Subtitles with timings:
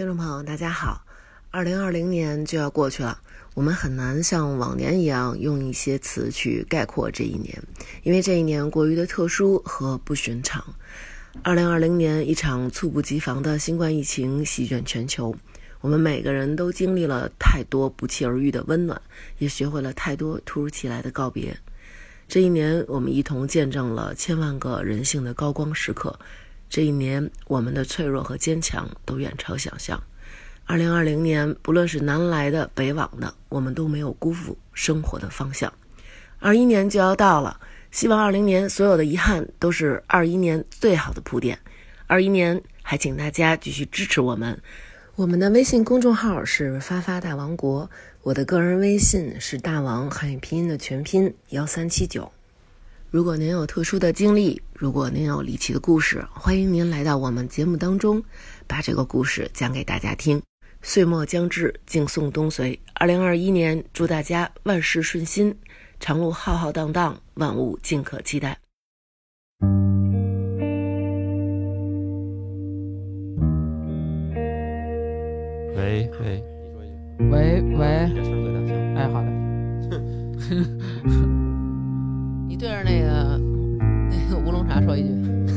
[0.00, 1.04] 听众朋友，大家好！
[1.50, 3.20] 二零二零年就要过去了，
[3.52, 7.62] 我们很难像往年一样用一些词去概括这一年，
[8.02, 10.64] 因为这一年过于的特殊和不寻常。
[11.42, 15.36] 二零二零年，一场猝不及防的新冠疫情席卷全球，
[15.82, 18.98] 我们每个人都经历了太多不期而遇的温暖，
[19.36, 21.54] 也学会了太多突如其来的告别。
[22.26, 26.18] 这一年，我们一同见证了千万个人性的高光时刻。
[26.70, 30.00] 这一年，我们的脆弱和坚强都远超想象。
[30.64, 35.70] 二零二零年，不论是南来的、北往的，我们都没有辜负生活的方向。
[36.38, 37.58] 二一年就要到了，
[37.90, 41.58] 希望二零年所有的遗憾都是二一年最好的铺垫。
[42.06, 44.56] 二一年，还请大家继续支持我们。
[45.16, 47.90] 我们的微信公众号是“发发大王国”，
[48.22, 52.30] 我的个人微信是“大王”汉语拼音的全拼幺三七九。
[53.10, 58.22] 如果您有特殊的经历，如果您有离奇的故事，欢迎您来到我们节目当中，
[58.68, 60.40] 把这个故事讲给大家听。
[60.80, 62.78] 岁末将至，敬送冬随。
[62.94, 65.52] 二零二一年，祝大家万事顺心，
[65.98, 68.56] 长路浩浩荡荡，万物尽可期待。
[75.76, 76.44] 喂喂，
[77.28, 78.94] 喂喂，这声最大声。
[78.94, 79.30] 哎，好嘞。
[82.60, 83.40] 你对着那个
[84.10, 85.08] 那个乌龙茶说一句，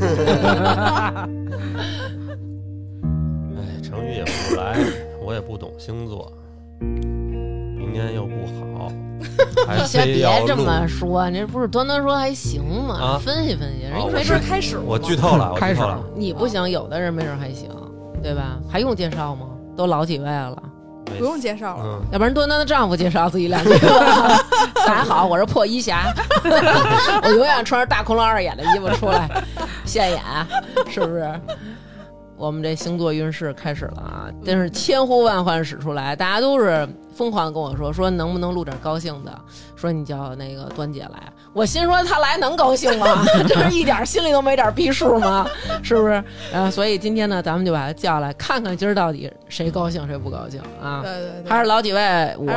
[3.54, 4.74] 哎，成语也不来，
[5.22, 6.32] 我也不懂星座，
[6.80, 8.32] 明年又不
[8.78, 8.90] 好，
[9.84, 10.26] 先别。
[10.46, 12.94] 这么说，你这不是端端说还行吗？
[12.94, 17.68] 啊分析分析，人啊家没事是开始了我吗剧透了， 我剧透了开始了，你不行，有的人没准还行，
[18.22, 18.58] 对吧？
[18.66, 19.46] 还用介绍吗？
[19.76, 20.68] 都老几位了，没
[21.18, 21.82] 不用介绍了。
[21.84, 24.40] 嗯，要不然端端的丈夫介绍自己两句吧。
[24.86, 26.12] 大家好，我是破衣侠，
[27.22, 29.28] 我永远穿着大恐龙二眼的衣服出来
[29.84, 30.22] 现眼，
[30.90, 31.40] 是不是？
[32.36, 34.28] 我们这星座运势开始了啊！
[34.44, 39.32] 真是千呼万唤始出来，大家都是疯狂地跟我说说能不能录点高兴的，
[39.76, 41.32] 说你叫那个端姐来。
[41.52, 43.24] 我心说她来能高兴吗？
[43.46, 45.46] 这是一点心里都没点逼数吗？
[45.82, 46.24] 是不是？
[46.52, 51.02] 呃，所以今天呢，咱们就把她叫来，看看今儿到底谁高兴谁不高兴啊？
[51.04, 52.00] 对对对，还是老几位，
[52.36, 52.50] 我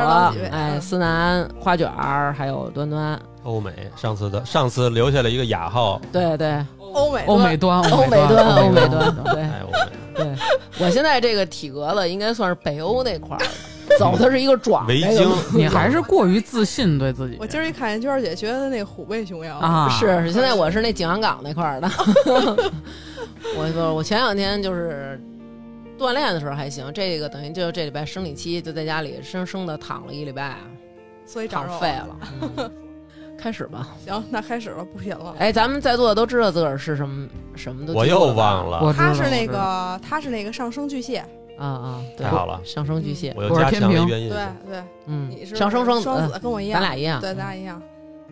[0.50, 6.64] 哎，嗯思南、花卷儿，还有端端，欧美上次的上次留下了一个雅号，对对，
[6.98, 9.48] 欧美欧美端，欧美端，欧美端，对。
[10.14, 10.34] 对。
[10.80, 17.36] 我现在这个体格子应该算是北欧那块儿的，走的是一个爪围这个巾，你还是过于自信对自己。
[17.38, 21.88] 我今儿一看见娟儿姐，觉得那虎背熊腰啊，是是，现在我是那景阳冈那块儿的。
[23.56, 25.20] 我我我前两天就是
[25.96, 30.56] 锻炼的时候还行，这个等于就这礼拜生理期就在家里生生的躺了一礼拜，
[31.24, 31.88] 所以长废。
[31.88, 32.16] 了。
[32.56, 32.70] 嗯
[33.40, 35.34] 开始吧，行，那开始了，不贫了。
[35.38, 41.18] 哎，咱们在座的都知道自个儿是什么什么的，我又忘了，他是那个，他是那个上升巨蟹，
[41.56, 44.38] 啊啊，太好了上升巨蟹，我又加强了一遍印对。
[44.66, 47.80] 对，嗯你，是上升双双子，跟我一样，咱俩一样，对，咱俩一样。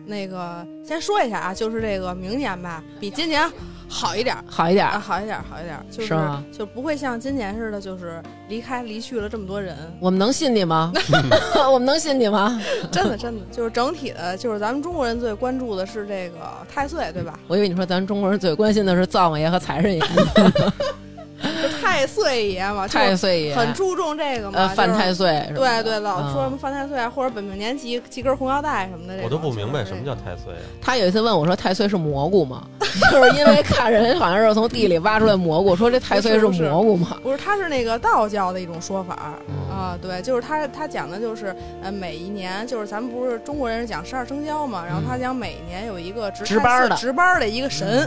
[0.07, 3.47] 那个先说一下啊，就是这个明年吧，比今年
[3.89, 4.99] 好一点好一点儿。
[4.99, 9.75] 好一点儿，好一点儿，就是吗就不会像今年似的，就是离开离去了这么多人。
[9.99, 10.91] 我们能信你吗？
[11.71, 12.59] 我们能信你吗？
[12.91, 16.37] 真的真的，就是整体的，就是咱们中国人最关注的是这个
[16.73, 17.37] 太岁，对吧？
[17.47, 20.07] 我以为你说咱中国人最关心的是灶王爷和财神爷，就
[21.81, 30.61] 太岁爷嘛，太岁爷，很注重这个嘛，呃犯太岁，对对，老嗯说什么犯太岁啊，或者本命年系系根红腰带什么的这种，我都不明白什么叫太岁啊！
[30.81, 32.63] 他有一次问我说：“太岁是蘑菇吗？”
[33.11, 37.17] 就是因为看人好像是从地里挖出来蘑菇，说这太岁是蘑菇吗？
[37.21, 48.05] 不是，他是那个道教的一种说法嗯啊，对，就是他他讲的就是呃每一年就是咱们不是中国人是讲十二生肖嘛，然后他讲每年有一个值值班的值班的一个神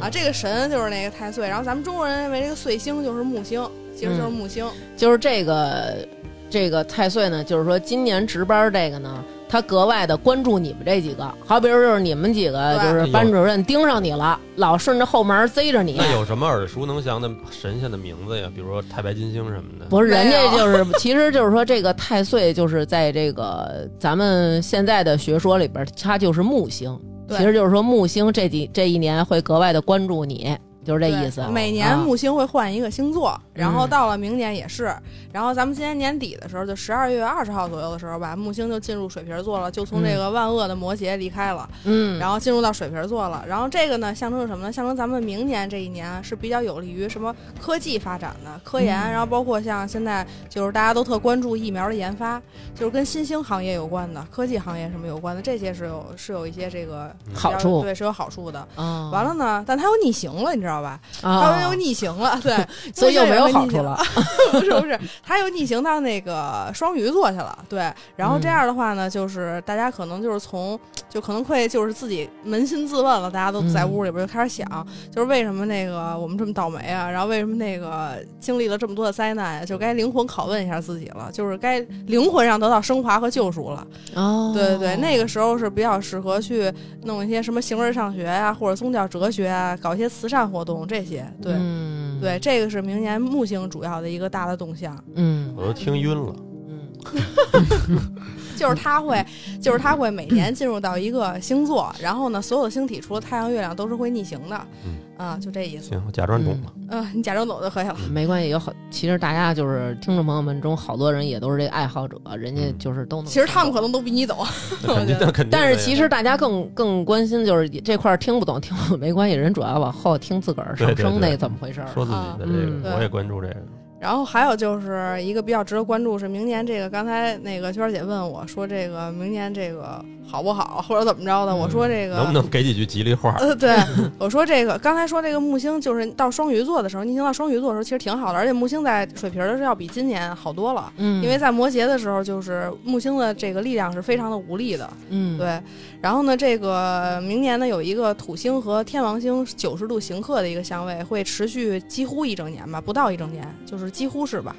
[0.00, 3.64] 啊，这个神就是那个太岁，然后咱们中国人认为这个岁星就是木星，
[3.94, 6.08] 其实就是木星，就是这个
[6.50, 15.94] 这个太岁呢，就是说今年值班这个呢，他格外的关注你们这几个，好比如就是你们几个就是班主任盯上你了，老顺着后门贼着你。
[15.96, 18.50] 那有什么耳熟能详的神仙的名字呀？
[18.52, 19.86] 比如说太白金星什么的。
[19.86, 26.98] 不是，人家就是， 其实就是说，这个太岁就是在这个咱们现在的学说里边，它就是木星。
[27.28, 30.56] 对其实就是说，木星这几这一年会格外的关注你，
[30.88, 31.46] 就是这意思。
[31.48, 34.90] 每年啊木星会换一个星座，然后嗯到了明年也是。
[35.30, 43.44] 然后咱们今年年底的时候，就十二月二十号左右的时候吧，木星就进入水瓶座了，就从这个万恶的摩羯离开了，嗯，然后进入到水瓶座了。
[43.46, 44.72] 然后这个呢，象征着什么呢？
[44.72, 52.40] 象征咱们明年这一年是比较有利于什么科技发展的科研，嗯然后包括像现在就是大家都特关注疫苗的研发，
[52.74, 58.66] 就是跟新兴行业有关的科技行业什么有关的，这些是有是有一些这个好处对，是有好处的。
[58.76, 61.00] 啊，完了呢，但它又逆行了，你知道道吧？
[61.20, 62.54] 他们又逆行了，对，
[62.94, 63.98] 所以又没有好处了。
[64.52, 67.92] 不是不是，他又逆行到那个双鱼座去了，对。
[68.16, 70.78] 然后这样的话呢，就是大家可能就是从
[71.08, 77.10] 就可能会就是自己扪心自问了，大家都在屋里边就开始想，就是为什么那个我们这么倒霉啊？
[77.10, 79.64] 然后为什么那个经历了这么多的灾难呀？
[79.64, 83.86] 就该灵魂拷问一下自己了，就是该灵魂上得到升华和救赎了。
[84.14, 86.72] 哦，对对对，那个时候是比较适合去
[87.04, 91.26] 弄一些什么形而上学呀、或者宗教哲学啊，搞一些慈善活动这些。
[91.42, 95.02] 对、嗯，对，这个是明年木星主要的一个大的动向。
[95.14, 96.36] 嗯我都听晕了。
[96.68, 96.88] 嗯
[98.58, 99.24] 就是他会，
[99.60, 105.88] 就是他会每年进入到一个星座，然后呢，所有的星体除了太阳、月亮都是会逆行的，嗯啊，就这意思。
[105.88, 106.72] 行，我假装懂了。
[106.90, 107.96] 嗯，你假装懂就可以了。
[108.10, 113.26] 没关系，有好，其实大家就是听众朋友们中好多人也都是这个爱好者，人家就是都能。
[113.26, 114.36] 其实他们可能都比你懂。
[114.82, 115.48] 那肯定， 肯定。
[115.50, 121.88] 但是其实大家更更关心就是这块儿听不懂，听不懂没关系，人主要往后听自个儿上升那怎么回事儿。
[121.92, 123.56] 说自己的这嗯个，我也关注这个。
[124.00, 131.54] 然后还有就是一个比较值得关注是明年这个，刚才那个娟儿姐问我说这个明年这个好不好，或者怎么着的？
[131.54, 133.34] 我说这个能不能给几句吉利话？
[133.38, 133.76] 呃，对，
[134.18, 140.92] 我说这个刚才说这个木星就是到双鱼座的时候，逆行到双鱼座的时候其实挺好的，而且木星在水瓶儿的时候要比今年好多了。
[140.98, 145.60] 嗯，因为在摩羯的时候，就是木星的这个力量是非常的无力的，嗯，对。
[146.00, 154.54] 然后呢，这个明年呢有一个土星和天王星九十度行克的一个相位，会持续几乎一整年吧，不到一整年，就是几乎是吧。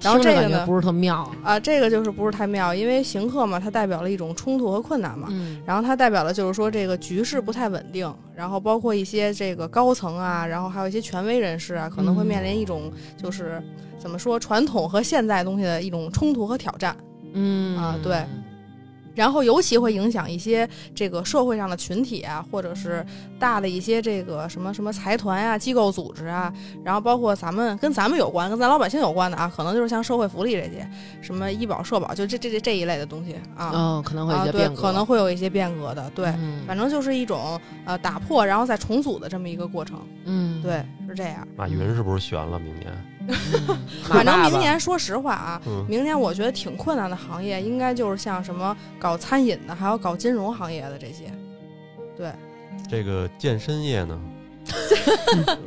[0.00, 1.30] 然后这个呢，不是特妙。
[1.42, 5.28] 啊，这个就是不是太妙，因为行客嘛，它代表了一种冲突和困难嘛。
[5.30, 13.62] 嗯然后它代表的就是说这个局势不太稳定，然后包括一些这个高层啊，然后还有一些权威人士啊，可能会面临一种就是
[13.98, 16.96] 怎么说传统和现在东西的一种冲突和挑战。
[17.32, 18.24] 嗯啊对
[19.14, 23.04] 然后尤其会影响一些这个社会上的群体啊，或者是
[23.38, 26.52] 大的一些这个什么什么财团啊、机构组织啊，
[26.82, 30.88] 然后包括咱们跟咱们有关、跟咱老百姓有关的啊，可能就是像社会福利这些，
[31.20, 33.70] 什么医保、社保，就这这这这一类的东西啊。
[33.72, 41.46] 哦，可能会有一啊，对，些变革，可能会有一些变革的，对，嗯反正就是一种呃打破，然后再重组的这么一个过程，嗯，对，是这样。
[41.56, 42.58] 马云是不是悬了？
[42.58, 42.92] 明年？
[43.26, 51.24] 嗯反正明年说实话啊，嗯，明年我觉得挺困难的行业，应该就是像什么搞餐饮的，还有搞金融行业的这些。
[52.16, 52.30] 对，
[52.88, 54.20] 这个健身业呢？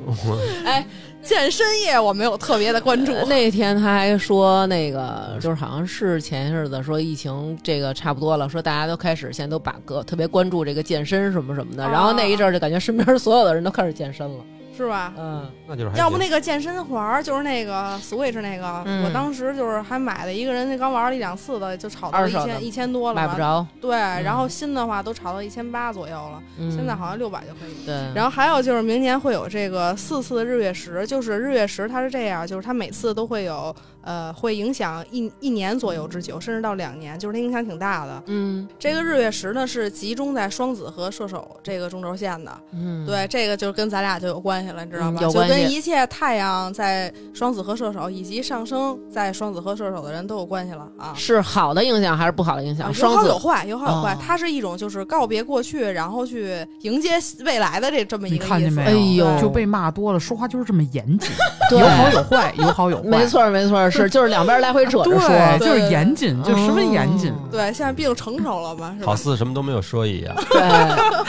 [0.05, 0.85] 我 哎，
[1.21, 3.13] 健身业我没有特别的关注。
[3.13, 14.43] 呃那天他还说，那个就是好像是前些日子说疫情这个差不多了，说大家都开始现在都把个特别关注这个健身什么什么的，啊然后那一阵儿就感觉身边所有的人都开始健身了。
[14.77, 15.13] 是吧？
[15.17, 23.27] 嗯，那就是还要不那个健身环儿，就是那个 Switch 那个，嗯我当时就是还买了一个人，家刚玩了一两次的，就炒到二手的一千一千多了吧？
[23.27, 23.65] 买不着。
[23.81, 27.85] 对，然后新的话都炒到一千八左右了，嗯现在好像六百就可以。
[27.85, 33.75] 对，然后还有就是明年会有这个四次的日月食，就是日月食它是这样，就是它每次都会有
[34.07, 38.23] 呃会影响一一年左右之久，甚至到两年，就是它影响挺大的。
[38.27, 45.19] 嗯这个日月食呢是集中在双子和射手这个中轴线的，嗯，对，这个就跟咱俩就有关系了，你知道吗？
[45.19, 51.13] 嗯有关系就跟一切太阳在双子和射手以及上升在双子和射手的人都有关系了啊。
[51.13, 52.87] 是好的影响还是不好的影响？
[52.87, 57.11] 啊有双子好有坏，有好有坏，哦它是一种就是告别过去，然后去迎接
[57.43, 58.45] 未来的这这么一个意思。
[58.47, 59.25] 看见没有？
[59.27, 61.29] 哎呦就被骂多了，说话就是这么严谨，
[61.77, 63.09] 有好有坏，有好有坏。
[63.09, 67.31] 没错没错，是 就是两边来回扯着说，对，就是严谨，就十分严谨。
[67.31, 69.05] 哦对，现在毕竟成熟了嘛，是吧？
[69.07, 70.35] 好似什么都没有说一样。
[70.49, 70.61] 对，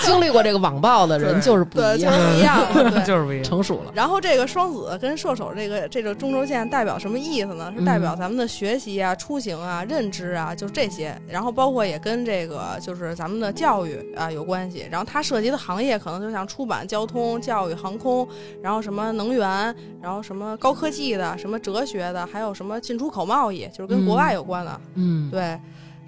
[0.05, 2.91] 经历过这个网暴的人就是不对，一样，就是不一样了。
[2.91, 3.03] 对。
[3.09, 3.45] 就是不一样。
[3.45, 3.93] 成熟了。
[3.95, 7.73] 然后这个双子跟射手这个这个中轴线代表什么意思呢？
[7.77, 11.17] 是代表咱们的学习啊、出行啊、认知啊，就是这些。
[11.29, 14.87] 然后包括也跟这个就是咱们的教育啊有关系。
[14.91, 18.27] 然后它涉及的行业可能就像出版、交通、教育、航空，
[18.61, 24.81] 然后什么能源，然后什么高科技的、什么哲学的，还有什么进出口贸易，就是跟国外有关的。
[24.97, 25.57] 嗯，对，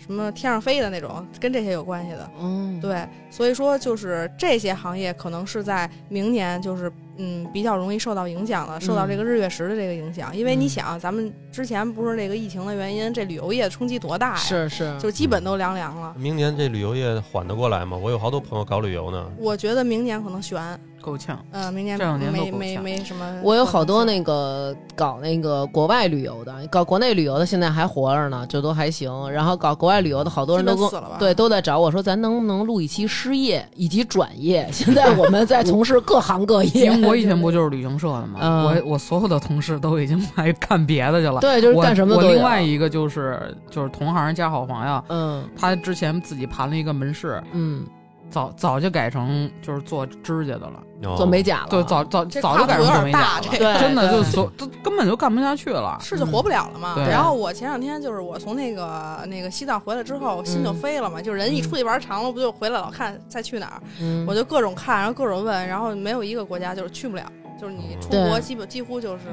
[0.04, 2.28] 什么天上飞的那种，跟这些有关系的。
[2.40, 14.36] 嗯，对，所以说就是这些行业可能是在明年就是嗯比较容易受到影响了，受到这个日月食的这个影响，因为你嗯想，咱们之前不是这个疫情的原因，这旅游业冲击多大呀？
[14.36, 16.12] 是是，就基本都凉凉了。
[16.18, 17.96] 明年这旅游业缓得过来吗？
[17.96, 19.30] 我有好多朋友搞旅游呢。
[19.38, 20.60] 我觉得明年可能悬，
[21.00, 21.38] 够呛。
[21.52, 23.40] 嗯、明年这两年都没没够呛没什么。
[23.42, 29.30] 我有好多那个搞那个国外旅游的，搞国内旅游的现在还活着呢，就都还行。
[29.30, 31.16] 然后搞国外旅游的好多人都死了吧？
[31.18, 34.68] 对都在找我说，咱能不能录一期失业以及转业？
[34.72, 36.86] 现在我们在从事各行各业。
[36.86, 41.40] 因为我以前不就是旅行社的吗，嗯我我所有的同事都已经来干别的去了。
[41.40, 42.28] 对，就是干什么我都。
[42.28, 47.84] 另外一个就是就是同行加好朋友，嗯他之前自己盘了一个门市，嗯
[48.30, 50.82] 早早就改成就是做指甲的了。
[51.04, 51.16] 哦。
[51.16, 55.98] 做美甲了，对，早早这早就改成做美甲了，跨度有点大这个真的就所都根本就干不下去了。
[56.00, 56.94] 是就活不了了嘛。
[56.94, 57.04] 对。
[57.08, 61.20] 然后我前两天就是我从那个那个西藏回来之后，心就飞了嘛。
[61.20, 67.24] 就是人一出去玩长了，不就回来老看再去哪儿，嗯，我就各种看，然后各种问，然后没有一个国家就是去不了，
[67.60, 69.24] 就是你出国基本几乎就是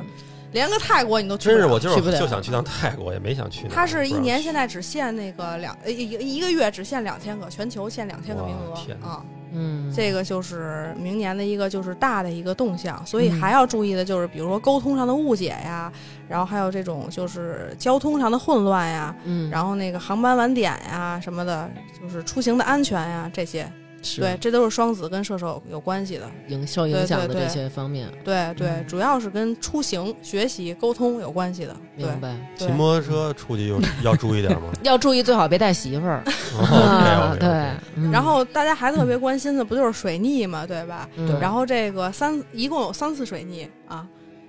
[0.57, 1.59] 连个泰国你都去不了。
[1.59, 3.75] 真是我就去不了是就想去趟泰国，也没想去那儿。
[3.75, 9.23] 它是一年现在只限那个两呃一一个月只限两千个，全球限两千个名额哇天哪啊。
[9.53, 15.91] 嗯，这个就是明年的一个就是大的一个动向，所以嗯还要注意的就是，比如说沟通上的误解呀，
[16.27, 26.29] 然后还有这种就是交通上的混乱呀，嗯，然后那个航班晚点呀什么的，就是出行的安全呀这些，是对，这都是双子跟射手有关系的。
[26.47, 31.75] 影受影响的这些方面，对对，嗯主要是跟出行、学习、沟通有关系的。
[31.95, 32.35] 明白？
[32.55, 34.69] 骑摩托车出去有要注意点吗？
[34.83, 36.23] 要注意，最好别带媳妇儿。
[37.39, 37.49] 对，
[37.95, 41.07] 嗯然后大家还特别关心的不就是水逆嘛，对吧？
[41.17, 44.07] 嗯然后这个三一共有三次水逆啊，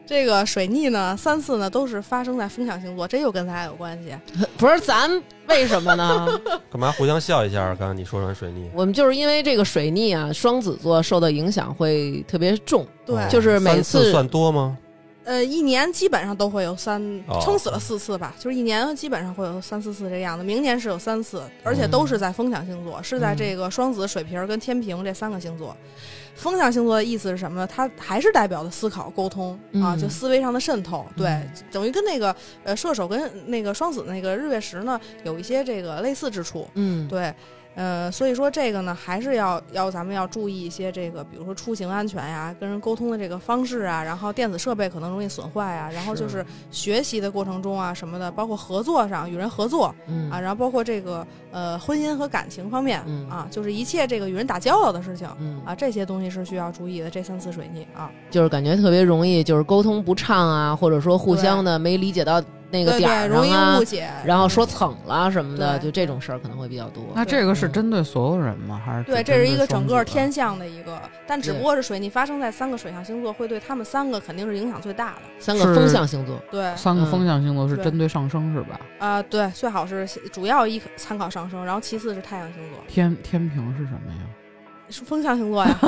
[0.08, 4.16] 这个水逆呢三次呢都是发生在风象星座，这又跟咱俩有关系。
[4.56, 5.10] 不是咱
[5.48, 6.26] 为什么呢？
[6.72, 7.66] 干嘛互相笑一下？
[7.74, 12.86] 刚刚你说完水逆，我们就是因为这个水逆啊，双子座受到影响会特别重。
[13.04, 14.78] 对，哦就是每次次算多吗？
[15.28, 20.42] 呃，一年基本上都会有三哦，撑死了四次吧，就是一年基本上会有三四次这个样子。
[20.42, 25.76] 明年是有三次，而且都是在风象星座，是在这个双子、水瓶跟天平这三个星座。
[26.34, 27.66] 风象星座的意思是什么呢？
[27.66, 31.04] 它还是代表的思考、沟通啊，嗯就思维上的渗透。
[31.14, 36.66] 对嗯，等于跟那个呃射手跟那个双子那个日月食呢有一些这个类似之处。
[36.72, 37.34] 嗯，对，
[37.78, 50.28] 呃，所以说这个呢，还是要要咱们要注意一些这个，比如说出行安全呀，跟人沟通的这个方式啊，然后电子设备可能容易损坏啊，然后就是学习的过程中啊什么的，包括合作上与人合作嗯。
[50.28, 55.28] 啊，然后包括这个呃婚姻和感情方面嗯啊，就是一切这个与人打交道的事情。
[55.40, 57.10] 嗯啊，这些东西是需要注意的。
[57.10, 67.02] 这三次水逆啊，就是感觉特别容易，就是沟通不畅啊，或者说互相的没理解到那个对对，点儿容易上啊误，解，然后说嗯蹭了什么的，就这种事儿可能会比较多。
[67.14, 68.80] 那这个是针对所有人吗？
[68.84, 75.22] 还是对，这是一个整个天象的一个，但只不过是水逆发生在三个水象星座，会对他们三个肯定是影响最大的。
[75.38, 78.80] 三个风象星座，对，三个风象星座是针对上升是吧？
[78.98, 84.20] 啊、对，最好是主要一参考上升，然后其次是太阳星座，天天平是什么呀？
[84.88, 85.76] 是风象星座呀。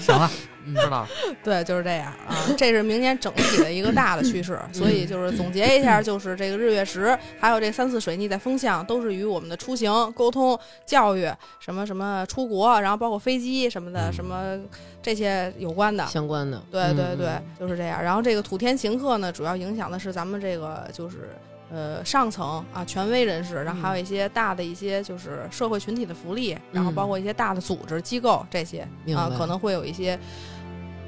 [0.00, 0.30] 行了，
[0.64, 1.08] 嗯知道了。
[1.42, 2.30] 对，就是这样啊。
[2.56, 14.56] 这是明年整体的一个大的趋势，所以就是总结一下，就是这个日月食，还有这三次水逆在风象，都是与我们的出行、沟通、教育什么什么出国，然后包括飞机什么的，嗯什么
[15.02, 16.06] 这些有关的。
[16.06, 16.62] 相关的。
[16.70, 18.00] 对对对，嗯就是这样。
[18.00, 21.30] 然后这个土天行客呢，主要影响的是咱们这个就是
[21.72, 30.18] 呃上层啊权威人士，然后还有一些大的一些就是社会群体的福利，然后包括一些大的组织机构这些，啊可能会有一些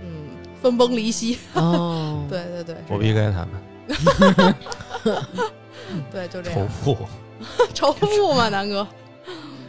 [0.02, 0.30] 嗯
[0.62, 1.38] 分崩离析。
[1.54, 4.54] 哦，对对对，我逼该他们
[6.10, 6.96] 对就这样仇富。
[7.74, 8.86] 仇富嘛，南哥。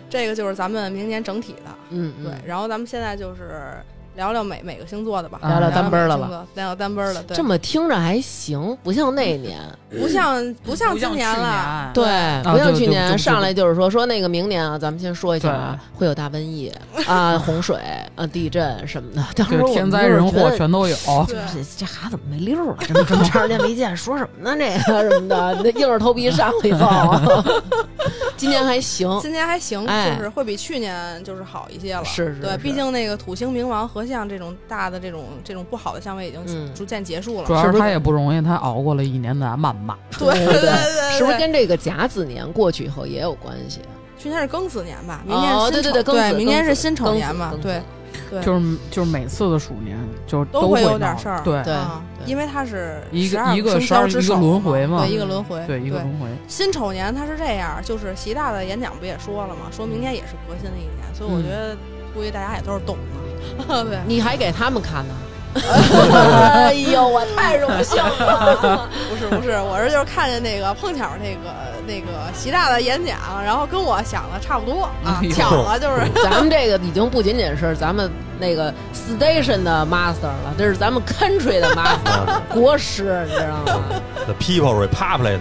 [0.10, 2.34] 这个就是咱们明年整体的，嗯，嗯对。
[2.46, 3.84] 然后咱们现在就是
[4.16, 9.60] 聊聊每每个星座的吧，聊聊单奔儿了吧聊聊单奔儿了，对这，么听着还行，不像那年。
[9.90, 12.04] 不像不像今年了，对，
[12.52, 16.72] 不像去年上来就是说说那个明年啊，咱们先说一下啊，会有大瘟疫
[17.06, 17.78] 啊、 洪水
[18.16, 19.24] 啊、地震什么的。
[19.36, 20.96] 当时对，我们天灾人祸全都有。
[21.28, 22.78] 对这这孩子怎么没溜儿了？
[22.88, 24.66] 这么这么长时间没见，说什么呢？
[24.88, 27.44] 这个什么的，那硬着头皮上了以后，
[28.36, 32.04] 今年还行，今年还行，哎就是会比去年就是好一些了。
[32.04, 37.48] 是是对毕竟那个土星冥王合相这种大的这种这种不好的相位已经嗯逐渐结束了。
[37.48, 39.98] 主要是他也不容易，他熬过了一年的谩骂。
[40.18, 43.92] 对对对对，是不是跟这个甲子年过去以后也有关系啊？
[44.18, 45.22] 去年是庚子年吧？
[45.26, 47.82] 明年是辛丑哦对对对庚子明年是辛丑年嘛对
[48.30, 51.42] 对，就是就是每次的鼠年就都会会有点事儿。
[51.44, 56.28] 对对啊对因为它是一个一个生十二一个肖之首轮回嘛对，一个轮回，对一个轮回。
[56.48, 59.68] 辛丑年它是这样，就是习大的演讲不也说了吗？
[59.72, 61.76] 说明年也是革新的一年，所以我嗯觉得
[62.14, 63.23] 估计大家也都是懂的。
[63.68, 65.14] 对， 你还给他们看呢？
[65.56, 68.90] 哎呦，我太荣幸了！
[69.08, 71.54] 不是不是，我是就是看见那个碰巧那个
[71.86, 76.10] 那个习大的演讲，然后跟我想的差不多啊巧了就是。
[76.24, 78.12] 咱们这个已经不仅仅是咱们
[78.44, 83.86] 那个 station 的 master 了，这是咱们 country 的 master，国师，你知道吗
[84.26, 85.40] ？The People Republic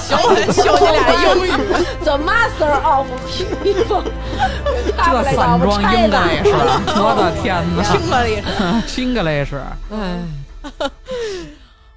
[0.00, 0.18] 行，
[0.50, 1.50] 修你俩英语
[2.02, 3.06] ，The master of
[3.62, 4.04] people，
[4.96, 6.48] 这散装应该是，
[6.96, 8.42] 我的天哪听了里。
[8.96, 9.54] ，English，
[9.92, 9.94] 哎，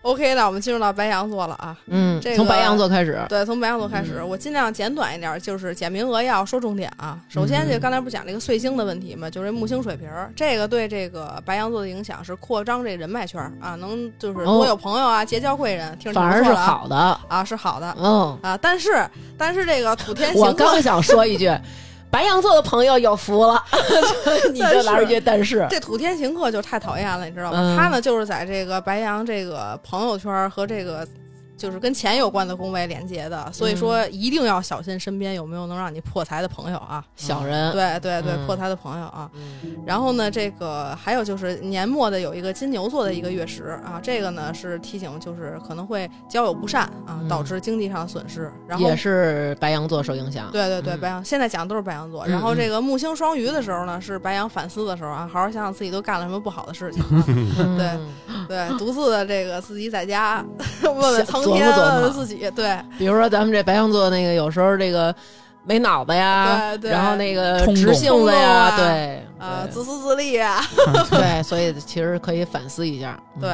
[0.07, 1.75] OK，那我们进入到白羊座了啊。
[1.87, 7.19] 嗯，这个从白羊座开始，对，从白羊座开嗯始，我尽量简短一点，就是简明扼要，说重点啊。
[7.27, 16.95] 首先，嗯就刚才不是讲这个岁星的问题嘛，就是木星水瓶儿，这个对这个白羊座的影响是扩张这人脉圈儿啊，能就是多有朋友啊，结交贵人，听着哦反而是好的。
[17.27, 18.57] 啊，是好的嗯，啊。
[18.61, 19.05] 但是，
[19.37, 21.51] 但是这个土天行我克刚想说一句，
[22.09, 23.61] 白羊座的朋友有福了，
[24.51, 27.57] 你就来一句但是，这土天行客就太讨厌了，你知道吗？
[27.59, 27.77] 嗯。
[27.77, 31.05] 他呢，就是在这个白羊这个朋友圈和这个
[31.57, 37.03] 就是跟钱有关的宫位连接的，所以说嗯一定要小心身边有没有能让你破财的朋友啊。
[37.15, 39.29] 小人，对对对，嗯破财的朋友啊。
[39.33, 48.51] 嗯然后呢，这个还有就是年末的有一个金牛座的一个月食啊，这个呢是提醒，就是可能会交友不善啊，嗯导致经济上的损失。
[48.67, 50.49] 然后也是白羊座受影响。
[50.51, 52.25] 对对对，嗯白羊现在讲的都是白羊座。
[52.27, 57.03] 嗯然后这个木星双鱼的时候呢，是白羊反思的时候啊，好好想想自己都干了什么不好的事情
[57.77, 57.97] 对
[58.47, 60.45] 对，独自的这个自己在家
[60.83, 62.09] 问问苍琢磨天，琢磨。
[62.09, 62.77] 自己，对。
[62.97, 65.13] 比如说咱们这白羊座那个，有时候这个
[65.63, 66.91] 没脑子呀，对对。
[66.91, 69.71] 然后那个直性子呀，啊对啊，对。
[69.71, 70.61] 自私自利啊，
[71.11, 73.19] 对，所以其实可以反思一下。
[73.35, 73.49] 嗯对。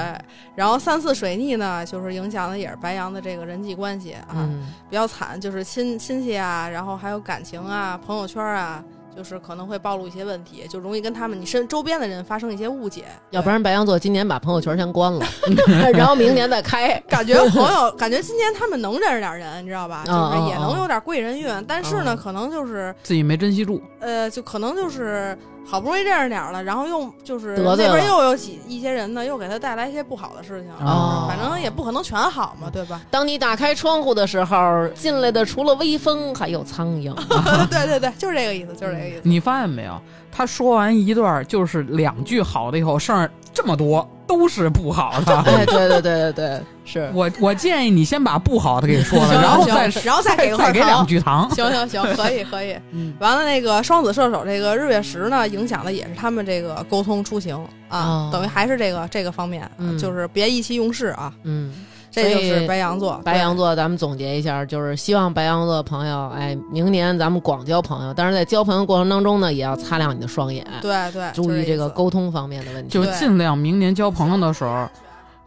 [0.56, 8.84] 然后三次水逆呢，就是影响的也是白羊的这个人际关系啊，嗯，比较惨，就是亲亲戚啊，然后还有感情啊、朋友圈啊，
[9.15, 13.05] 就是可能会暴露一些问题，就容易跟他们你身周边的人发生一些误解。
[13.32, 15.25] 要不然白羊座今年把朋友圈先关了，
[15.93, 16.98] 然后明年再开。
[17.08, 20.03] 感觉朋友，感觉今年他们能认识点人，你知道吧？
[20.05, 30.72] 就哦是也能有点贵人运，但是呢，哦可能就是自己没珍惜住，呃，就可能就是好不容易认识点儿了，然后又就是得罪了那边又有几一些人呢，又给他带来一些不好的事情。
[30.86, 33.01] 哦反正也不可能全好嘛，对吧？
[33.10, 37.13] 当你打开窗户的时候，进来的除了微风，还有苍蝇。
[37.70, 39.22] 对对对，就是这个意思，就是这个意思。
[39.24, 40.00] 你发现没有？
[40.32, 45.42] 他说完一段就是两句好的以后，剩下这么多都是不好的。
[45.46, 51.50] 对，对对对对对，是 我我建议你先把不好的给说了，然后再然后再给再给两句糖。
[51.52, 52.76] 行行行，可以可以。
[52.92, 57.56] 嗯完了，那个双子射手这个日月食呢，影响的也是他们这个沟通出行
[57.90, 61.32] 啊，哦等于还是这个这个方面，嗯就是别意气用事啊。
[61.44, 61.72] 嗯。
[62.13, 72.89] 这就是白羊座，白羊座，咱们总结一下，就是希望白羊座的朋友，哎，明年咱们广交朋友，但是在交朋友过程当中呢，也要擦亮你的双眼，对对对，注意这个沟通方面的问题。
[72.89, 74.88] 就尽量明年交朋友的时候，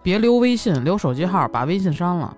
[0.02, 2.36] 别留微信，留手机号，把微信删了，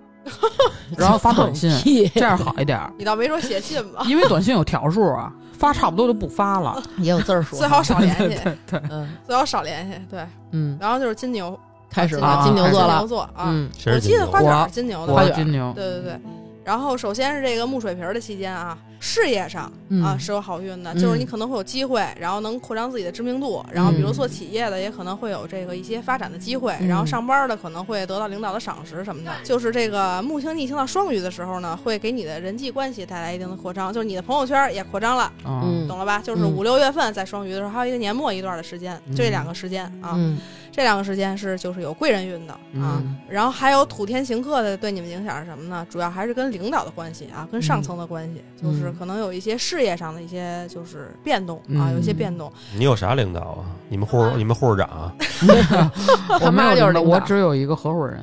[0.97, 1.71] 然后发短信，
[2.15, 2.93] 这样好一点儿。
[2.99, 4.05] 你倒没说写信吧？
[4.07, 6.83] 因为短信有条数啊，发差不多就不发了。
[6.99, 9.99] 也有字儿数，最好少 联系，对，嗯最好少联系。
[10.11, 11.59] 对，嗯，然后就是金牛，金
[11.91, 13.99] 开始了，啊金牛座了金牛，座啊，嗯我？
[13.99, 16.21] 记得花卷我儿金牛的我吧，卷金牛，对对对。
[16.65, 29.31] 然后首先是这个木水瓶儿的期间啊，事业上嗯啊是有好运的，嗯就是你可能会有机会，然后能扩张自己的知名度，然后比如做企业的也可能会有这个一些发展的机会，嗯然后上班的可能会得到领导的赏识什么的。
[29.43, 36.19] 就是这个木星逆行到双鱼的时候呢，会给你的人际关系带来一定的扩张，就是你的朋友圈也扩张了，嗯，嗯懂了吧？
[36.23, 40.37] 就是嗯五六月份在双鱼的时候，还有一个年末一段的时间，就这两个时间啊，嗯
[40.79, 43.03] 这两个时间是就是有贵人运的啊。
[43.03, 45.85] 嗯然后还有土天行克的对你们影响是什么呢？
[45.91, 52.51] 主要还是跟领导的关系啊，跟上层的关系，嗯就是可能有一些事业上的一些就是变动啊，嗯有一些变动。
[52.77, 53.67] 你有啥领导啊？
[53.89, 55.13] 你们护你们护士长啊？
[56.31, 58.23] 我他妈没有领导就是领导我只有一个合伙人。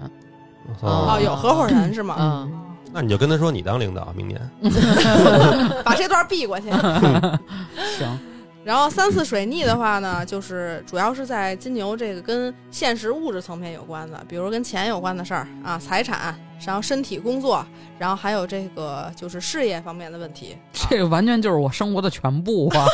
[0.82, 2.16] 哦哦，有合伙人是吗？
[2.18, 2.52] 嗯，
[2.94, 4.40] 那你就跟他说你当领导，明年
[5.84, 6.70] 把这段避过去。
[8.00, 8.20] 行，
[8.66, 17.64] 然后三次水逆的话呢，就是主要是在金牛这个跟现实物质层面有关的，比如跟钱有关的事儿啊，财产，然后身体、工作，
[18.00, 20.58] 然后还有这个就是事业方面的问题。
[20.74, 22.86] 这完全就是我生活的全部啊！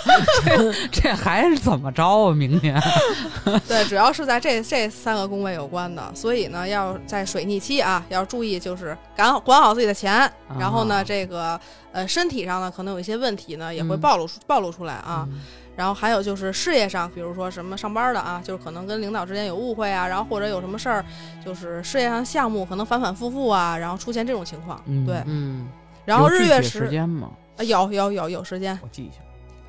[0.46, 2.34] 这这还是怎么着啊？
[2.34, 2.78] 明年
[3.66, 10.30] 对，主要是在这这三个宫位有关的，所以呢，要在水逆期啊，要注意就是管好管好自己的钱，
[10.60, 11.58] 然后呢，啊这个
[11.94, 15.26] 呃身体上呢可能有一些问题呢也会嗯暴露出、暴露出来啊。
[15.32, 15.40] 嗯
[15.76, 21.04] 然后还有就是事业上，比如说什么上班的啊，就是可能跟领导之间有误会啊，然后或者有什么事儿，
[21.44, 24.82] 就是事业上项目可能反反复复啊，然后出现这种情况。
[24.86, 25.68] 嗯对，嗯
[26.06, 27.32] 然后日月食时间吗？
[27.58, 29.18] 呃有有有有时间，我记一下。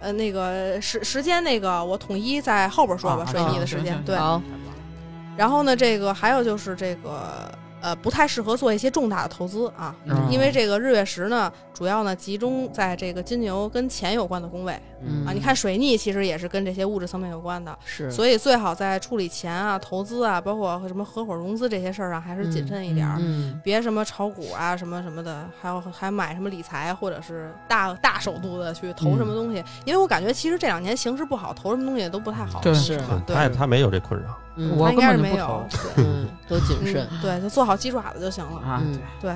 [0.01, 4.03] 呃，那个时时间那个我统一在后边说吧，啊水逆的啊时间。
[4.05, 4.17] 对，
[5.37, 7.49] 然后呢，这个还有就是这个
[7.81, 15.33] 呃，不太适合做一些重大的投资啊，嗯因为这个日月食呢，主要呢集中在这个金牛跟钱有关的宫位嗯啊。
[15.33, 23.17] 你看水逆其实也是跟这些物质层面有关的，是，所以最好在处理钱啊、投资啊，包括什么合伙融资这些事儿上，还是谨慎一点儿。
[23.21, 29.63] 嗯别什么炒股啊，什么什么的，还有还买什么理财，或者是大大手度的去投什么东西。
[29.85, 32.61] 因为我感觉其实这两年形势不好，投什么东西都不太好。
[32.61, 36.03] 对是，对他也他没有这困扰，嗯我他应该是没根本就不投。
[36.03, 38.61] 有嗯，都谨慎嗯，对，就做好鸡爪子就行了。
[38.61, 38.83] 啊，
[39.21, 39.35] 对，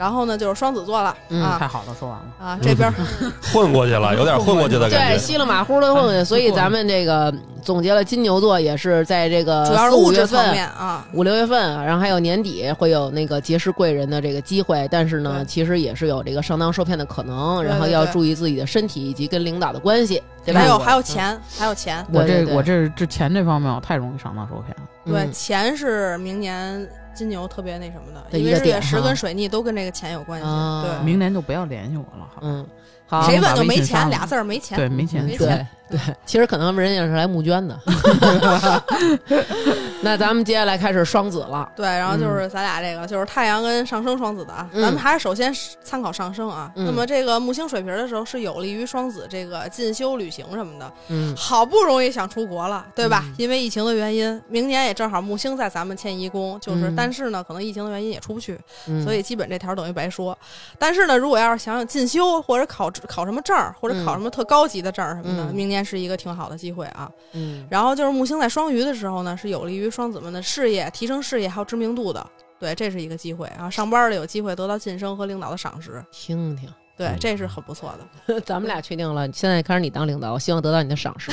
[0.00, 2.24] 然后呢就是双子座了、嗯啊太好了，说完了。
[2.42, 2.94] 啊，这边儿
[3.52, 7.30] 混过去了，有点混过去的感 对，稀里马虎的混过去，所以咱们这个
[7.62, 10.52] 总结了金牛座也是在这个 主要是四五月物质层份。
[10.52, 11.04] 面啊。
[11.12, 20.60] 五六月份，然后还有年底会有那个结识贵人的这个机会，但是呢，其实也是有这个上当受骗的可能，然后要注意自己的身体以及跟领导的关系，对吧？
[20.60, 24.82] 还有还有钱，还有钱，我这我这这钱这方面我太容易上当受骗了。
[25.04, 30.46] 对，嗯钱是明年金牛特别那什么的，因为日月食跟水逆都跟这个钱有关系。
[30.46, 32.42] 啊对，明年就不要联系我了，好吧？
[32.42, 32.66] 嗯，
[33.10, 34.78] 好，谁问把就没钱，俩字儿没钱。
[34.78, 35.36] 对，没钱没。
[35.36, 37.76] 对钱对，其实可能人家是来募捐的。
[40.02, 46.70] 那咱们接下来开始双子了，对，然后就是咱俩这个、就是太阳跟上升双子的啊，嗯咱们还是首先参考上升啊。
[46.76, 50.90] 嗯那么这个木星水瓶的时候是有利于双子这个进修、旅行什么的。
[51.08, 53.24] 嗯好不容易想出国了，对吧？
[53.26, 60.38] 嗯因为疫情的原因，明年也正好木星在咱们迁移宫，就是、嗯但是呢，可能疫情的原因也出不去，嗯，所以基本这条等于白说。
[60.78, 67.10] 但是呢，如果要是想想进修或者考考什么证儿，或者考什么特高级的证儿什么的，嗯明年是一个挺好的机会啊。
[67.32, 72.26] 嗯然后就是木星在双鱼的时候呢，是有利于双子们的事业提升事业还有知名度的。
[72.58, 73.70] 对，这是一个机会啊！
[73.70, 77.94] 上班的有机会得到晋升和领导的赏识，听听，对，嗯这是很不错
[78.26, 78.38] 的。
[78.44, 81.30] 咱们俩确定了，现在开始你当领导，我希望得到你的赏识。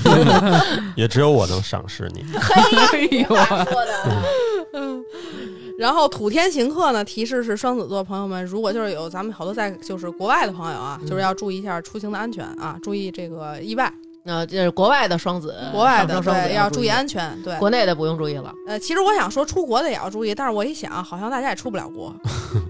[0.96, 2.24] 也只有我能赏识你。
[2.34, 4.24] 哎呦，说的，
[4.72, 5.04] 嗯，
[5.80, 13.90] 然后土天行客呢，提示是双子座朋友们，如果就是有咱们好多在就是国外的朋友啊，嗯就是要注意一下出行的安全啊，注意这个意外，
[14.24, 17.56] 呃这是国外的双子，国外的双子对要注注意安全，对。
[17.56, 18.52] 国内的不用注意了。
[18.66, 22.14] 呃，其实我想说出国的也要注意，但是我一想，好像大家也出不了国。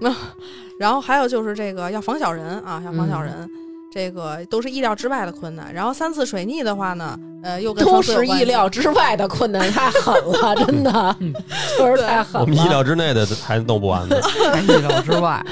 [0.00, 0.14] 那
[0.78, 3.50] 然后还有就是这个要防小人啊，要防小人。
[3.92, 11.16] 这个都是意料之外的困难，然后三次水逆的话呢，呃，又跟都是意料之外的困难，太狠了，真的，
[11.76, 12.40] 确实太狠了。
[12.42, 14.16] 我们意料之内的还弄不完呢。
[14.52, 15.44] 还 意料之外。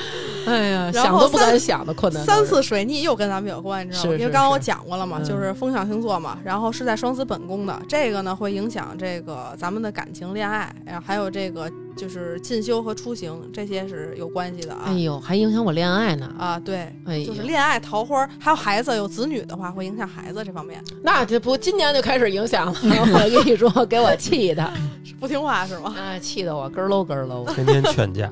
[0.49, 2.25] 哎呀，然后想都不敢三想的困难。
[2.25, 4.11] 三次水逆又跟咱们有关，你知道吗？
[4.11, 14.85] 是是因为刚刚我讲过了嘛，嗯就是风象星座嘛，然后是在双子本宫的，这个呢会影响这个咱们的感情、恋爱，然后还有这个就是进修和出行，这些是有关系的啊。
[14.87, 16.33] 哎呦，还影响我恋爱呢。
[16.39, 20.83] 啊，对，哎，就是恋爱、桃花，还有孩子，有子女的话，会影响孩子这方面。
[21.03, 22.75] 那这不今年就开始影响了。
[22.83, 24.73] 我跟你说，给我气的，
[25.19, 25.95] 不听话是吗？
[25.99, 28.31] 哎，气得我咯咯咯咯， 天天劝架，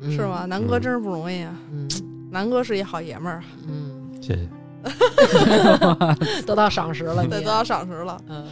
[0.00, 0.22] 嗯是？
[0.26, 0.44] 吗？
[0.46, 1.88] 南哥真是不容易啊，嗯
[2.30, 4.48] 南哥是一好爷们儿，嗯，谢谢。
[6.46, 8.20] 得到赏识了，对，得到赏识了。
[8.28, 8.44] 嗯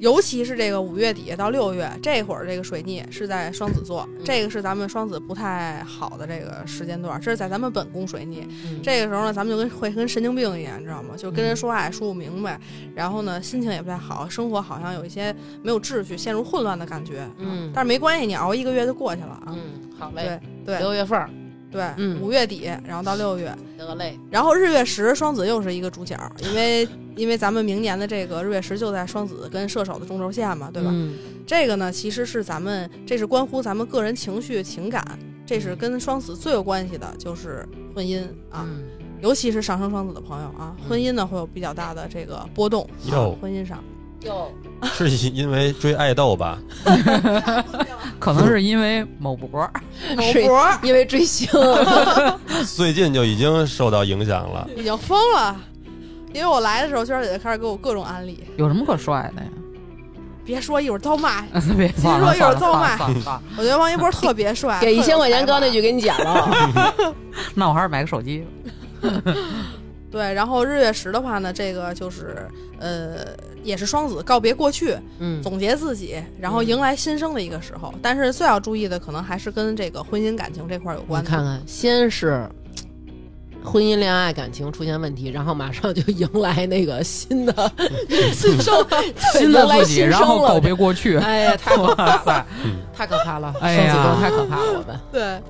[0.00, 8.48] 尤其是这个五月底到六月这会儿，这个水逆是在双子座，嗯这个是咱们双子不太好的这个时间段，这是在咱们本宫水逆。
[8.64, 11.14] 嗯这个时候呢，咱们就跟会跟神经病一样，你知道吗？
[11.18, 12.58] 就跟人说话也说不明白，
[12.94, 17.28] 然后呢，心情也不太好，生活好像有一些没有秩序，陷入混乱的感觉。
[17.36, 19.48] 嗯但是没关系，你熬一个月就过去了啊。
[19.48, 19.58] 嗯，
[19.98, 21.28] 好嘞，对对六月份儿
[21.70, 26.88] 对，嗯五月底，然后到六月，得嘞，然后日月食双子又是一个主角，因为
[27.20, 30.88] 因为咱们明年的这个日月食就在双子跟射手的中轴线嘛，对吧？
[30.90, 31.14] 嗯
[31.46, 35.04] 这个呢，其实是咱们这是关乎咱们个人情绪情感，
[35.44, 38.84] 这是跟双子最有关系的，就是婚姻啊，嗯
[39.20, 43.84] 尤其是上升双子的朋友啊，嗯婚姻呢会有比较大的这个波动，啊婚姻上。
[44.22, 44.52] 有，
[44.92, 46.58] 是因为追爱豆吧？
[48.20, 49.48] 可能是因为某博，
[50.14, 51.48] 某是博因为追星，
[52.76, 54.68] 最近就已经受到影响了。
[54.76, 55.58] 已经疯了，
[56.32, 59.48] 因为我来的时候，娟儿姐就开始给我各种安利，有什么可帅的呀？
[60.44, 61.42] 别说一会儿遭骂，
[61.76, 62.96] 别说一会儿遭骂
[63.56, 67.14] 我觉得王一博特别帅，给一千块钱，刚刚那句给你剪了。
[67.54, 68.44] 那我还是买个手机。
[70.10, 72.48] 对，然后日月食的话呢，这个就是
[72.80, 73.26] 呃，
[73.62, 77.94] 也是双子告别过去，嗯总结自己，然后迎来新生的一个时候。
[78.02, 81.30] 但是最要注意的，可能还是跟这个婚姻感情这块有关的。
[81.30, 82.50] 你看看，先是
[83.64, 87.72] 婚姻、恋爱、感情出现问题，然后马上就迎来那个新的
[88.32, 88.74] 新生，
[89.32, 91.16] 新的自己，迎来新然生了后告别过去。
[91.18, 92.46] 哎呀，太可怕了！
[92.94, 93.54] 太可怕了！
[93.60, 95.00] 哎双子座呀太可怕了，我们。
[95.12, 95.40] 对，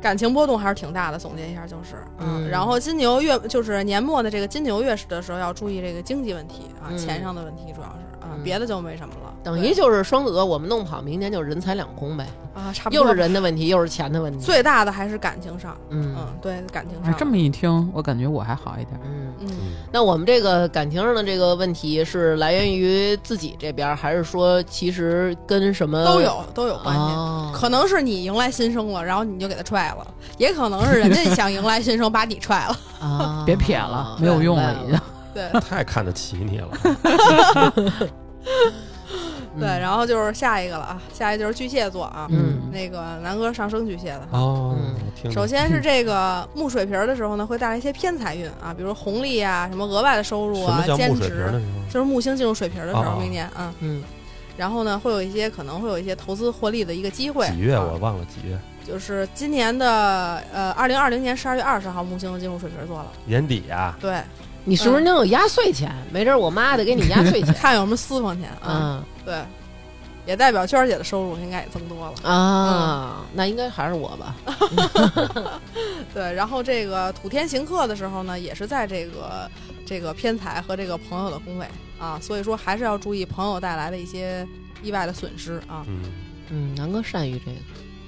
[0.00, 1.18] 感情波动还是挺大的。
[1.18, 8.05] 总结一下就是，嗯然后金牛月就是年末的这个金牛月食的时候，要注意这个经济问题啊，嗯钱上的问题主要是
[8.42, 9.32] 别的就没什么了。
[9.42, 14.44] 等于就是双子座，我们弄不好，明年就人财两空呗，啊，差不多又是人的问题，又是钱的问题。
[14.44, 17.16] 最大的还是感情上，嗯嗯，对，感情哎上。
[17.16, 19.00] 这么一听，我感觉我还好一点。
[19.04, 19.56] 嗯，嗯，嗯，
[19.92, 27.00] 那我们这个感情上的这个问题是来源于自己这边，还是说其实跟什么都有都有关系。
[27.00, 32.76] 哦可能是你迎来新生了，然后你就给他踹了；也可能是人家想迎来新生，把你踹了。
[33.00, 35.00] 啊，别撇了， 没有用了已经。
[35.36, 36.68] 对 太看得起你了。
[39.54, 42.26] 嗯对，然后就是下一个了啊，下一个就是巨蟹座啊。
[42.30, 44.28] 嗯那个南哥上升巨蟹的。
[44.32, 44.76] 哦，
[45.32, 51.58] 首先是 这个木水瓶儿的时候呢，会带来一些偏财运啊，比如红利啊，什么额外的收入啊兼职，时候？
[51.90, 54.02] 就是木星进入水瓶儿的时候，哦明年啊，嗯
[54.58, 57.46] 然后呢，会有一些可能会有一些投资获利的一个机会。
[57.48, 63.06] 几月啊我忘了几月，就是今年的呃，二零二零年十二月二十号，木星进入水瓶座了。
[63.24, 64.20] 年底啊，对，
[64.68, 65.90] 你是不是能有压岁钱？
[66.12, 67.54] 没准儿我妈得给你压岁钱。
[67.56, 68.66] 看有什么私房钱啊。
[68.68, 69.42] 嗯对，
[70.26, 72.28] 也代表娟儿姐的收入应该也增多了。
[72.28, 74.34] 啊，那应该还是我吧？
[76.12, 79.48] 对，然后这个土天行客的时候呢，也是在这个
[79.86, 81.66] 这个偏财和这个朋友的宫位
[81.98, 84.46] 啊，所以说还是要注意朋友带来的一些
[84.82, 85.84] 意外的损失啊。
[85.88, 86.00] 嗯，
[86.50, 87.56] 嗯，南哥善于这个。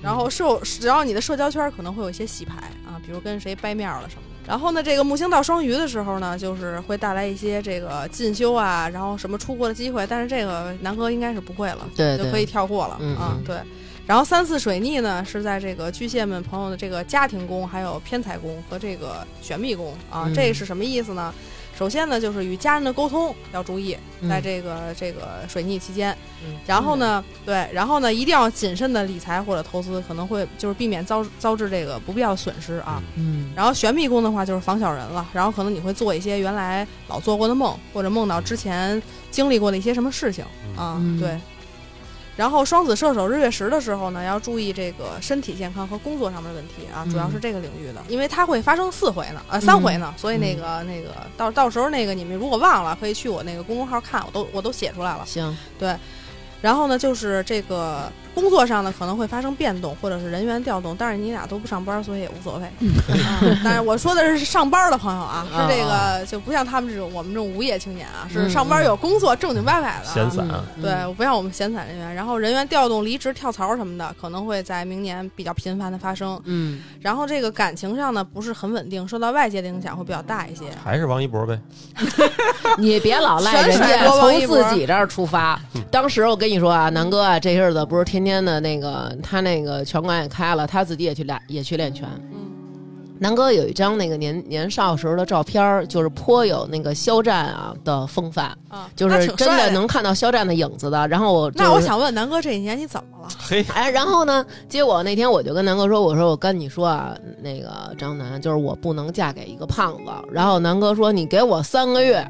[0.02, 2.56] 然后社，只要你的社交圈可能会有一些洗牌
[2.87, 4.48] 啊，比如跟谁掰面儿了什么的。
[4.48, 12.94] 然后呢，这个木星到双鱼的时候呢，就是会带来一些这个进修啊，然后什么出国的机会，但是这个南哥应该是不会了，对对就可以跳过了。
[13.18, 13.56] 啊对。
[14.06, 21.34] 然后三次水逆呢，是在这个巨蟹们朋友的这个家庭宫、还有偏财宫和这个玄秘宫啊，嗯这是什么意思呢？
[21.78, 24.28] 首先呢，就是与家人的沟通要注意，嗯。
[24.28, 26.12] 在这个、这个水逆期间，
[26.44, 33.00] 嗯然后呢，对，然后呢，一定要谨慎的理财或者投资，可能会就是避免遭遭致这个不必要的损失啊。
[33.14, 33.52] 嗯。
[33.54, 40.44] 然后玄秘宫的话就是防小人了，然后可能你会做一些原来老做过的梦，或者梦到之前经历过的一些什么事情。
[40.76, 41.20] 啊，嗯。
[41.20, 41.38] 对。
[42.38, 55.27] 然后双子射手日月食的时候呢，要注意这个身体健康和工作上面的问题啊，主要是这个领域的，因为它会发生四回呢，呃三回呢，所以那个那个到到时候那个你们如果忘了，可以去我那个公众号看，我都我都写出来了。
[55.27, 55.59] 行，
[56.61, 62.64] 然后呢，就是这个工作上呢可能会发生变动，或者是人员调动，但是你俩都不上班，所以也无所谓。
[62.64, 70.14] 啊但是我说的是上班的朋友啊， 是这个就不像他们这种我们这种无业青年啊，是上班有工作正经八百的、啊。
[70.14, 76.40] 闲散，嗯对，不像我们闲散人员，然后人员调动、离职、跳槽什么的，可能会在明年比较频繁的发生。
[76.44, 80.64] 嗯，然后这个感情上呢，不是很稳定，受到外界的影响会比较大一些。
[80.85, 81.59] 还是王一博呗。
[82.79, 85.61] 你别老赖人家，从自己这儿出发。
[85.90, 92.08] 当时我跟你说啊，南哥啊，这些日子不是天天的那个，他那个拳馆也开了，他自己也去练，也去练拳。
[92.32, 92.46] 嗯
[93.20, 99.68] 南哥有一张那个年年少时候的照片，就是颇有那个肖战啊的风范，啊，就是真的。
[99.72, 101.08] 能看到肖战的影子的。
[101.08, 103.28] 然后我、就是、那我想问南哥，这一年你怎么了？
[103.37, 104.46] 嘿， 哎，然后呢？
[104.68, 112.24] 结果那天我就跟南哥说：“我说我跟你说啊，那个张楠，就是我不能嫁给一个胖子。”然后南哥说：“你给我三个月，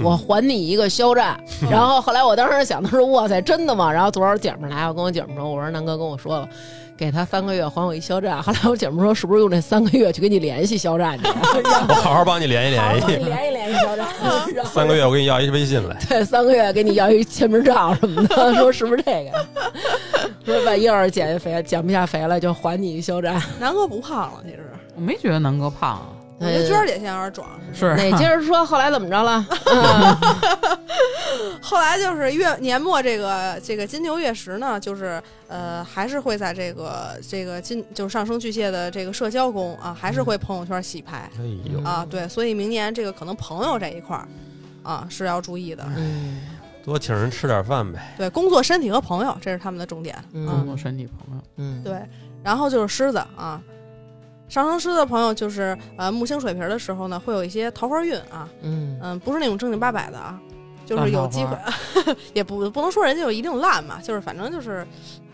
[0.00, 1.38] 我还你一个肖战。
[1.70, 6.48] 然后后来我当时想的是：“哇塞，真的吗？”然后昨儿姐们儿来，我跟我姐们儿说：“我说南哥跟我说了。”
[6.96, 11.24] 给他三个月还我一肖战，后来我姐们儿说是不是用这三个月去给你联系肖战去？
[11.88, 13.06] 我好好帮你联系联系。
[13.16, 14.06] 联系联系肖战。
[14.64, 15.96] 三个月我给你要一微信来。
[16.08, 19.46] 对，三个月给你要一签名照什么的，说是不是这个？
[20.46, 23.42] 说万一要是减下肥减不下肥了，就还你一肖战。
[23.58, 26.06] 南哥不胖了，其实我没觉得南哥胖啊，
[26.44, 27.48] 我觉得娟儿姐现在有点壮。
[27.72, 29.44] 是哪接着说后来怎么着了？
[29.66, 30.16] 嗯
[31.60, 44.28] 后来就是月年末这个这个金牛月食呢，就是呃还是会在这个这个金就是上升巨蟹的这个社交宫啊，还是会朋友圈洗牌、哎呦，啊，对，所以明年这个可能朋友这一块儿
[44.82, 45.84] 啊是要注意的。
[45.96, 46.40] 嗯
[46.84, 48.14] 多请人吃点饭呗。
[48.18, 50.14] 对，工作、身体和朋友，这是他们的重点。
[50.34, 51.98] 嗯工作身体朋友，嗯，对，
[52.42, 53.58] 然后就是狮子啊，
[54.48, 58.98] 上升狮子的朋友就是呃木星水瓶的时候呢，会有一些桃花运啊，嗯。
[59.02, 60.38] 嗯，不是那种正经八百的啊，
[60.86, 61.56] 就是有机会，
[62.32, 64.86] 也不不能说人家有一定烂嘛，就是反正就是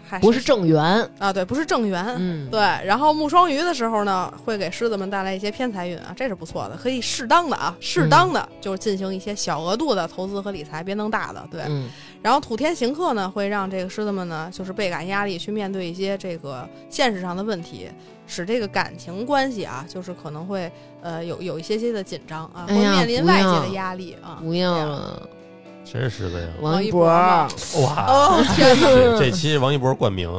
[0.08, 0.82] 还不是正缘。
[1.18, 2.04] 啊，对，不是正缘。
[2.18, 11.46] 嗯，对，然后木双鱼的时候呢，会给狮子们带来一些偏财运啊，这是不错的，可以适当的啊，适当的就是进行一些小额度的投资和理财，别弄大的。
[11.50, 11.88] 对，嗯。
[12.22, 17.88] 然后土天行克呢，会让这个狮子们呢，就是倍感压力，去面对一些这个现实上的问题，
[18.30, 20.70] 使这个感情关系啊，就是可能会
[21.02, 24.38] 呃有有一些些的紧张啊，会面临外界的压力啊。
[24.40, 25.28] 不要了，
[25.84, 26.46] 谁是狮子呀？
[26.60, 27.48] 王一一博哇，
[28.06, 28.86] 哦天哪！
[28.86, 30.30] 这这期王一博冠名，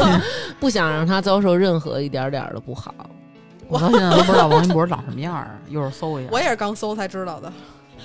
[0.58, 2.92] 不想让他遭受任何一点点的不好。
[3.68, 6.30] 我到现在都不知道王一博长什么样儿，一会儿搜一下。
[6.32, 7.52] 我也是刚搜才知道的。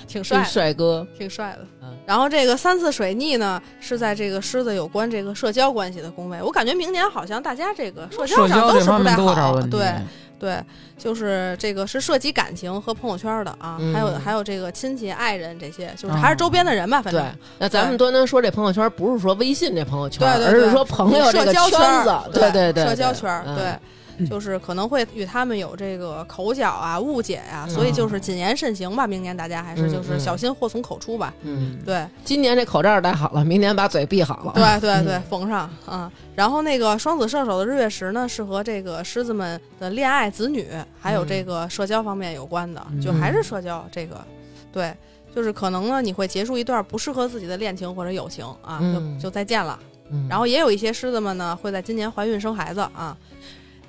[0.08, 1.95] 挺帅，帅哥，挺帅的嗯。
[2.12, 6.41] 然后这个三次水逆呢，是在这个狮子有关这个社交关系的宫位。
[6.43, 9.62] 我感觉明年好像大家这个社交上都是不太好。
[9.62, 9.93] 对
[10.38, 10.62] 对，
[10.97, 17.32] 就是这个是涉及感情和朋友圈的啊，还有嗯还有这个亲戚、爱人这些，就是哦还是周边的人吧，反正对。
[17.60, 23.74] 那咱们端端说这朋友圈，不是说微信这朋友圈，对对对而是说朋友这个社交圈儿子，对对对，社交圈对，
[24.27, 29.05] 就是可能会与他们有这个口角啊、误解啊，所以就是谨言慎行吧。
[29.05, 31.34] 明年大家还是嗯就是嗯小心祸从口出吧。
[31.41, 34.53] 嗯，对，今年这口罩戴好了，明年把嘴闭好了。
[34.55, 36.12] 对对对嗯，缝上啊。
[36.36, 40.67] 然后那个双子射手的日月食呢，是和这个狮子们的恋爱、子女，
[40.99, 44.19] 还有这个社交方面有关的，就还是社交这个，
[44.71, 44.93] 对。
[45.34, 49.79] 就是可能呢，你会结束一段不适合自己的恋情或者友情啊，嗯就就再见了。
[50.10, 53.17] 嗯然后也有一些狮子们呢，会在今年怀孕生孩子啊。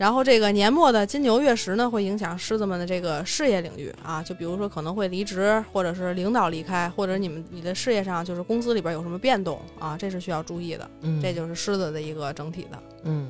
[0.03, 10.91] 然后这个年末的金牛月食呢，会影响狮子们的这个事业领域啊，就比如说可能会离职，或者是领导离开，或者你们你的事业上就是公司里边有什么变动啊，这是需要注意的。
[11.03, 12.83] 嗯这就是狮子的一个整体的。
[13.05, 13.29] 嗯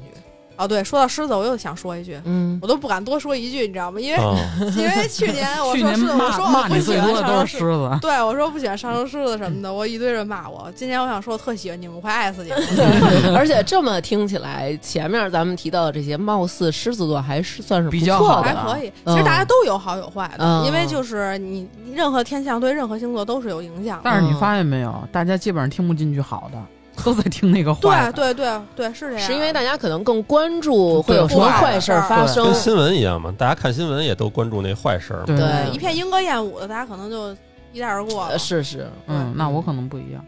[0.57, 4.01] 哦，对，说到狮子，我又想说一句，嗯我都不敢多说一句，你知道吗？
[4.01, 4.37] 因为、啊，
[4.77, 7.99] 因为去年我说狮子，我说我不喜欢上升狮子。
[8.01, 10.71] 对，我说不喜欢上升狮子什么的，我一堆人骂我。
[10.75, 13.35] 今年我想说，我特喜欢你们，我快爱死你们。
[13.35, 24.03] 而且这么听起来，前面咱们提到的这些，貌似狮子座还是算是比不错的较好的还可以，嗯其实大家都有好有坏的，嗯因为就是你任何天象对任何星座都是有影响的。
[24.05, 26.59] 但是你发现没有，大家基本上听不进去好的，
[27.05, 28.13] 都在听那个坏的。
[28.13, 29.21] 对对对对，是这样。
[29.21, 32.55] 是因为大家可能更关注会有什么坏事儿发生跟。
[32.55, 35.25] 新闻一样嘛，大家看新闻也都关注那坏事儿嘛。
[35.27, 37.37] 对对一片莺歌燕舞的，大家可能就
[37.73, 38.31] 一带而过了。
[38.31, 40.25] 呃是是，嗯，那我可能不一样，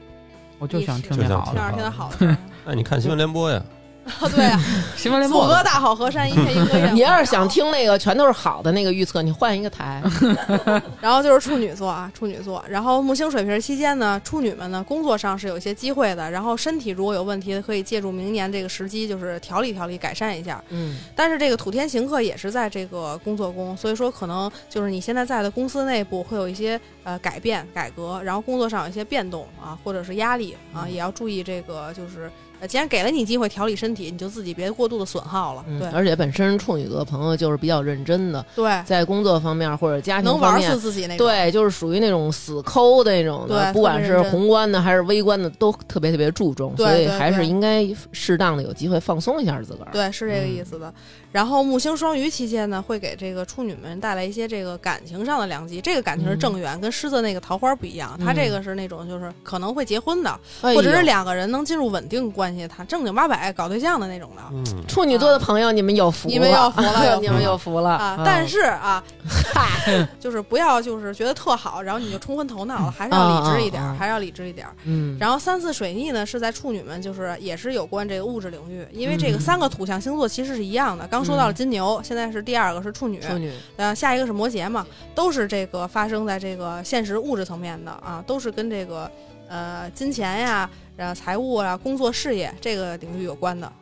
[0.58, 1.52] 我就想听点好的。
[1.52, 2.36] 听点听着好的那。
[2.72, 3.62] 哎，你看新闻联播呀，
[4.04, 4.60] 啊，对啊，
[4.96, 6.92] 新闻联阻播隔大好河山，一片一歌燕舞。
[6.94, 10.02] 你要是想听那个全都是好的那个预测，你换一个台。
[11.00, 12.62] 然后就是处女座啊，处女座。
[12.68, 16.30] 然后木星水瓶期间呢，处女们呢工作上是有一些机会的。
[16.30, 20.62] 然后身体如果有问题，可以借助明年这个时机，就是调理调理，改善一下。
[20.68, 32.30] 嗯但是这个土天行客也是在这个工作宫，所以说可能就是你现在在的公司内部会有一些呃改变、改革，然后工作上有一些变动啊，或者是压力啊，也要注意这个就是。
[32.64, 35.62] 呃，既然给了你机会调理身体，你就自己别过度的损耗了。
[35.78, 41.26] 对嗯，而且本身处女座朋友就是比较认真的，对，在工作方面或者家庭方面能玩死，自己那种。
[41.26, 49.90] 对，就是属于那种死抠的那种的，对不管是宏观的还是微观的，都特别特别注重，所以还是应该适当的有机会放松一下自个儿。
[49.92, 50.90] 对，是这个意思的。
[51.34, 55.80] 然后木星双鱼期间呢，会给这个处女们带来一些这个感情上的良机。
[55.80, 58.16] 这个感情是正缘，跟狮子那个桃花不一样。
[58.24, 64.42] 它这个是那种就是可能会结婚的，哎或者是两个人能进入稳定关系，他正经八百搞对象的那种的。
[64.52, 74.68] 嗯，处女座的朋友，你们有福了，你们有福了 你们有福了啊，但是啊，嗨，就是不要就是觉得特好，然后你就冲昏头脑了，还是要理智一点还是要理智一点。
[74.84, 81.04] 嗯，然后三次水逆呢，是在处女们，就是也是有关这个物质领域，因为这个三个土象星座其实是一样的。
[81.08, 89.10] 刚说到了金牛，现在是第二个是处女，处女，呃，下一个是摩羯嘛，都是这个发生在这个现实物质层面的啊，都是跟这个
[89.48, 93.72] 呃金钱呀、然后财务啊、工作事业这个领域有关的。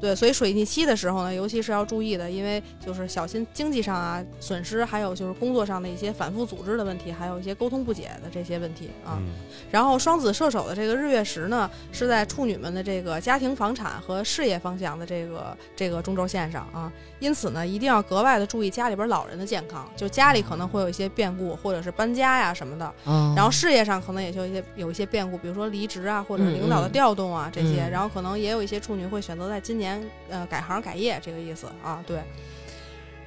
[0.00, 9.16] 对，所以水逆期的时候呢，尤其是要注意的，因为就是小心经济上啊损失，还有就是工作上的一些反复组织的问题，还有一些沟通不解的这些问题啊。
[9.18, 9.28] 嗯
[9.70, 22.94] 然后双子射手的这个日月食呢，是在处女们的这个家庭、房产和事业方向的这个这个中轴线上啊，因此呢，一定要格外的注意家里边老人的健康，就家里可能会有一些变故，或者是搬家呀什么的。
[23.06, 27.84] 嗯然后事业上可能也就一些有一些变故，比如说离职啊，或者嗯领导的嗯调动啊、这些。
[27.86, 29.85] 嗯然后可能也有一些处女会选择在今年
[30.28, 32.20] 呃改行改业这个意思啊，对。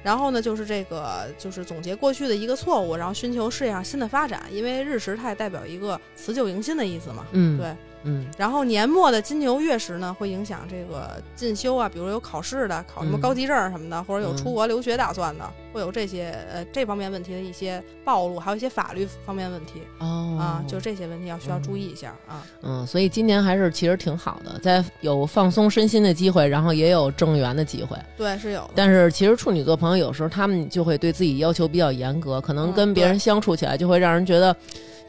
[0.02, 7.26] 然后呢，就是这个，就是总结过去的一个错误，然后寻求事业上新的发展，因为日食它也代表一个辞旧迎新的意思嘛。
[7.32, 22.42] 嗯，对，嗯然后年末的金牛月食呢，会影响这个进修啊，比如有考试的，考什么嗯高级证什么的，或者有嗯出国留学打算的，会有这些呃这方面问题的一些暴露，还有一些法律方面问题、哦啊，就这些问题要需要注意一下啊。
[22.62, 27.96] 嗯，所以今年还是其实挺好的，在有放松身心的机会，然后也有正缘的机会。
[28.16, 28.70] 对，是有的。
[28.74, 34.56] 但是其实处女座朋友有时候他们就会对自己要求比较严格，可能嗯跟别人相处起来就会让人觉得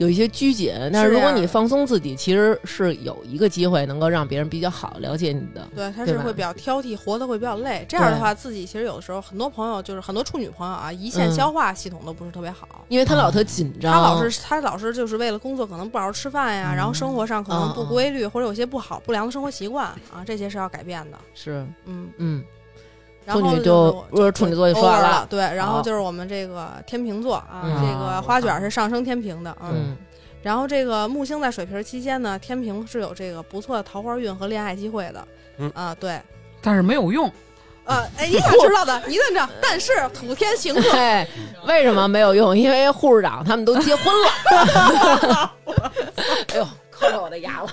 [0.01, 0.73] 有一些拘谨。
[0.91, 5.67] 但是如果你放松自己，其实是有一个机会能够让别人比较好了解你的。
[5.75, 7.85] 对，他是会比较挑剔，活得会比较累。
[7.87, 12.67] 这样的话，自己其实有的时候很多朋友就是很多处女朋友啊，胰腺嗯消化系统都不是特别好。
[12.87, 21.17] 因为他老特紧张，他老是他老是就是为了工作可能不好好吃饭呀，嗯然后生活上可能不规律，或者有些不好不良的生活习惯啊，这些是要改变的。
[21.35, 22.43] 是嗯，嗯
[23.31, 29.71] 处女就就不是处女座就说 over 完了，对，然后就是我们这个天平座啊，嗯这个花卷是上升天平的，嗯。
[29.73, 29.97] 嗯
[30.43, 35.27] 然后这个木星在水瓶期间呢，天平是有这个不错的桃花运和恋爱机会的，
[35.57, 36.19] 嗯啊，对，
[36.63, 37.31] 但是没有用，
[37.85, 38.99] 呃，哎，你咋知道的？
[39.05, 39.53] 你怎么着？
[39.61, 41.27] 但是土天行克，对，
[41.67, 42.57] 为什么没有用？
[42.57, 45.51] 因为护士长他们都结婚了。
[46.49, 47.69] 哎呦，磕着我的牙了。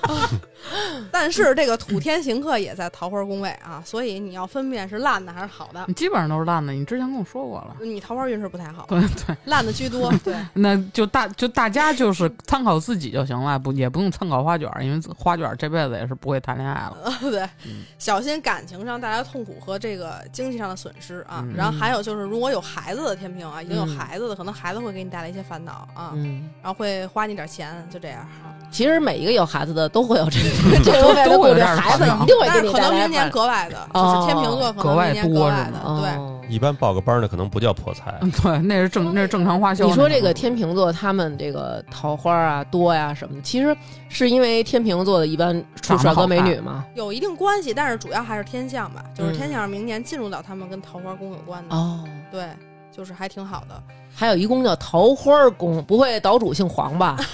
[1.11, 5.84] 但是这个土天行客也在桃花宫位啊，所以你要分辨是烂的还是好的。
[5.88, 6.72] 你基本上都是烂的。
[6.72, 7.76] 你之前跟我说过了。
[7.80, 10.12] 你桃花运势不太好，对对，烂的居多。
[10.24, 16.96] 对，那就大就大家就是参考自己就行了，不也不用参考花卷，因为花卷这辈子也是不会谈恋爱了。
[17.30, 21.40] 对，嗯小心感情上带来的痛苦和这个经济上的损失啊。
[21.42, 28.26] 嗯然后还有就是，如果有孩子的天平啊，已经有嗯孩子的，可能孩子会给你带来一些烦恼啊，嗯，然后会花你点钱，就这样。
[28.70, 30.38] 其实每一个有孩子的都会有这
[30.82, 36.11] 这方面的顾虑，都会有点孩子一定会但是可能明年格外的，哦就是天平座可格外能明年格多是外的，对。
[36.11, 39.84] 哦一般报个班儿呢，可能不叫破财，嗯，对，那是正那是正常花销。
[39.84, 43.76] 你说这个天秤座，他们这个桃花啊多呀什么的，其实
[44.09, 46.86] 是因为天秤座的一般出帅哥美女嘛。
[46.94, 52.49] 有一定关系，但是主要还是天象吧，就是嗯天象明年进入到他们跟桃花宫有关的，哦，对，
[52.90, 53.82] 就是还挺好的。
[54.19, 57.16] 还有一宫叫桃花宫，不会岛主姓黄吧？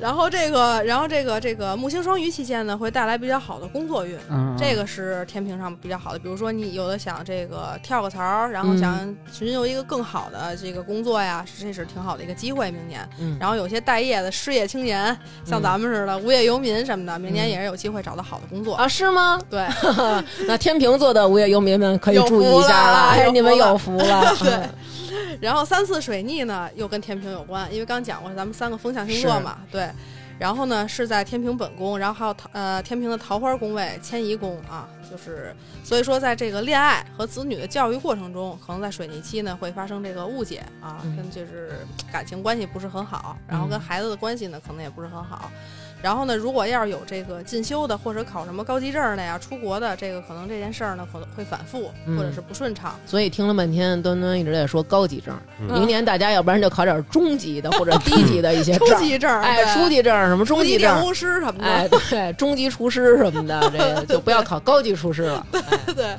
[0.00, 6.18] 然后这个，然后这个这个木星双鱼期间呢，会带来比较好的工作运，嗯，这个是天平上比较好的。
[6.18, 8.98] 比如说你有的想这个跳个槽，然后想
[9.32, 12.70] 寻求一个更好的这个工作呀，这是挺好的一个机会。
[12.70, 18.74] 明年，嗯，然后有些待业的失业青年，像咱们似的无业游民什么的，明年也是有机会找到好的工作。
[18.74, 19.40] 啊，是吗？
[19.48, 19.66] 对，
[20.46, 24.34] 那天秤座的无业游民们可以注意一下了，你们有福了。
[24.38, 24.53] 对。
[25.40, 29.88] 然后三次水逆呢，又跟天平有关，因为刚讲过咱们三个风象星座嘛，对。
[30.36, 45.52] 然后呢，是在天平本宫，然后还有桃呃天平的桃花宫位、迁移宫啊，就是所以说在这个恋爱和子女的教育过程中，可能在水逆期呢会发生这个误解啊，嗯跟就是感情关系不是很好，然后跟嗯孩子的关系呢可能也不是很好。
[46.04, 52.94] 然后呢，如果要是有这个进修的或者考什么高级证的呀、出国的，这个可能这件事儿呢可能会反复嗯或者是不顺畅。
[53.06, 55.34] 所以听了半天，端端一直在说高级证。
[55.60, 65.46] 嗯明年大家要不然就考点中级的或者 低级的一些初证，级证儿，哎，对初级证什么中级级证电，工师什么的，哎，对，中级厨师什么的，这个 就不要考高级厨师了。
[65.52, 66.14] 哎对。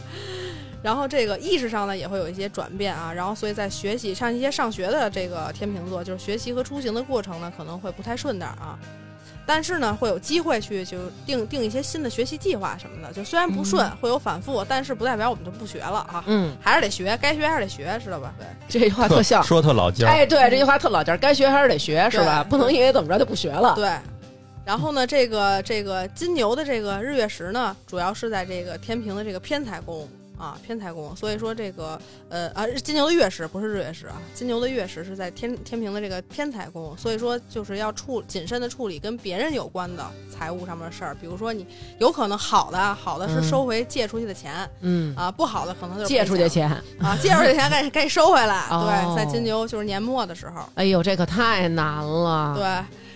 [0.82, 8.78] 然后这个意识上呢也会有一些转变啊，然后所以在学习像一些上学的这个天秤座，就是学习和出行的过程呢可能会不太顺当啊，
[9.46, 18.34] 但是呢会有机会去就定定一些新的学习计划什么的，就虽然不顺、会有反复，但是不代表我们就不学了啊，嗯，还是得学，该学还是得学，知道吧？
[18.38, 18.46] 对。
[18.68, 19.44] 这句话特像。
[19.44, 22.44] 说特老尖儿，哎，对，这句话特老劲儿，该学还是得学，是吧？
[22.50, 23.76] 不能因为怎么着就不学了。
[23.76, 23.90] 对，
[24.66, 31.16] 然后呢，这个这个金牛的这个日月食呢，主要是在这个天平的这个偏财宫啊，偏财宫。
[31.16, 36.96] 所以说这个呃啊，金牛的月食不是日月食啊，金牛的月食是在天天平的这个偏财宫。
[36.98, 41.66] 所以说就是要处谨慎的处理跟别人有关的财务上面的事儿，比如说你
[42.00, 48.68] 有可能好的啊好的是嗯收回借出去的钱、嗯，啊，不好的可能就是借出去的钱钱，啊，借出去的钱该 该收回来。
[48.70, 50.62] 哦对，在金牛就是年末的时候。
[50.76, 52.56] 哎呦，这可太难了。
[52.56, 52.66] 对，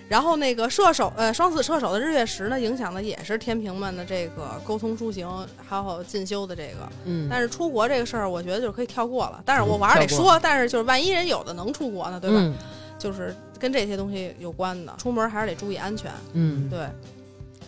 [0.10, 5.30] 然后那个射手，呃，双子射手的日月食呢，影响的也是天平们的这个沟通出行，
[5.68, 6.90] 还有进修的这个。
[7.06, 9.40] 嗯，但是出国这个事儿，我觉得就是可以跳过了。
[9.46, 12.38] 但是我嗯我还是得说，但是就是万一人有的能出国呢，对吧？
[12.40, 12.56] 嗯
[12.98, 16.12] 就是跟这些东西有关的，出门还是得注意安全。
[16.34, 16.88] 嗯，对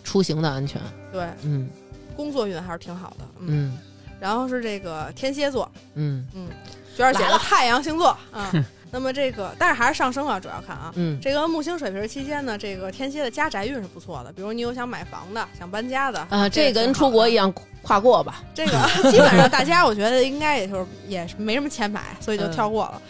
[0.03, 0.81] 出行的安全。
[1.09, 1.69] 对，嗯
[2.17, 3.25] 工作运还是挺好的。
[3.39, 3.79] 嗯，嗯
[4.19, 6.49] 然后是这个天蝎座，嗯嗯
[6.97, 8.51] 娟儿姐的太阳星座啊。
[8.91, 10.91] 那么这个，但是还是上升啊，主要看啊。
[10.95, 17.53] 嗯，这个木星水瓶期间呢，这个天蝎的家宅运是不错的，比如你有想买房的、想搬家的啊，这跟出国一样。
[17.83, 18.43] 跨过吧。
[18.53, 18.77] 这个
[19.09, 23.01] 基本上 大家我觉得应该也就是也是没什么钱买，所以就跳过了。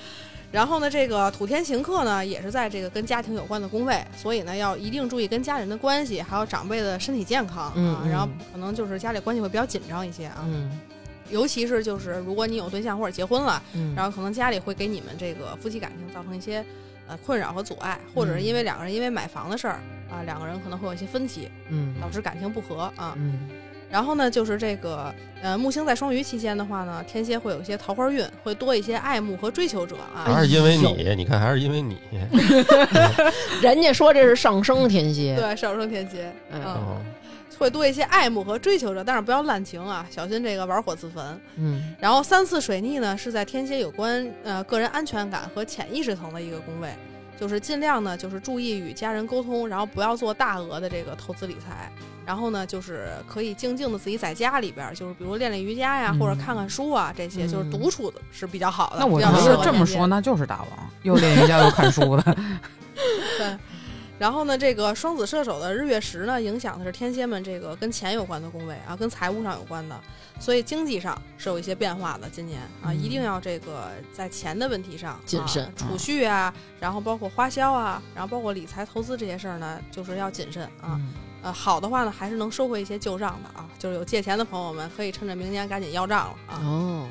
[0.50, 7.74] 然后呢，这个土天行克呢，也是在这个跟家庭有关的宫位，所以呢要一定注意跟家人的关系，还有长辈的身体健康啊。
[7.76, 10.72] 嗯嗯然后可能就是家里关系会比较紧张一些啊，嗯
[11.32, 16.64] 尤其是就是如果你有对象或者结婚了，嗯，然后可能家里会给你们这个夫妻感情造成一些
[17.08, 19.80] 呃困扰和阻碍，或者是因为两个人因为买房的事儿
[20.10, 23.14] 啊，两个人可能会有一些分歧，嗯导致感情不和啊。
[23.18, 23.50] 嗯
[23.90, 30.24] 然后呢，就是这个呃木星在双鱼期间的话呢，天蝎会有一些桃花运，会多一些爱慕和追求者啊。
[30.24, 31.98] 还是因为哎你，你看还是因为你
[33.62, 35.36] 人家说这是上升天蝎。
[35.36, 37.02] 对，上升天蝎，嗯嗯，哦，
[37.62, 41.40] 会多一些爱慕和追求者，但是不要滥情啊，小心这个玩火自焚。
[41.58, 46.92] 嗯然后三次水逆呢，是在天蝎有关呃个人安全感和潜意识层的一个宫位，
[47.40, 51.92] 就是尽量呢就是注意与家人沟通，然后不要做大额的这个投资理财，
[52.26, 58.96] 然后呢，就是可以静静的自己在家里边儿，就是比如练练瑜伽呀，嗯或者看看书啊，这些就是嗯独处的是比较好的。
[58.98, 62.36] 那我比较适觉得合天蝎这么说，那就是大王，又练瑜伽又看书的。
[63.38, 63.56] 对。
[64.22, 70.00] 然后呢，这个双子射手的日月食呢，影响的是天蝎们这个跟钱有关的宫位啊，跟财务上有关的，
[70.40, 72.30] 所以经济上是有一些变化的。
[72.30, 81.00] 今年啊，嗯一定要这个在钱的问题上谨慎啊储蓄啊，然后包括花销啊，然后包括理财投资这些事儿呢，就是要谨慎啊。
[81.00, 81.14] 嗯
[81.44, 86.62] 呃，好的话呢，还是能收回一些旧账的啊，就是有借钱的朋友们可以趁着明年赶紧要账了啊。
[86.64, 87.08] 哦，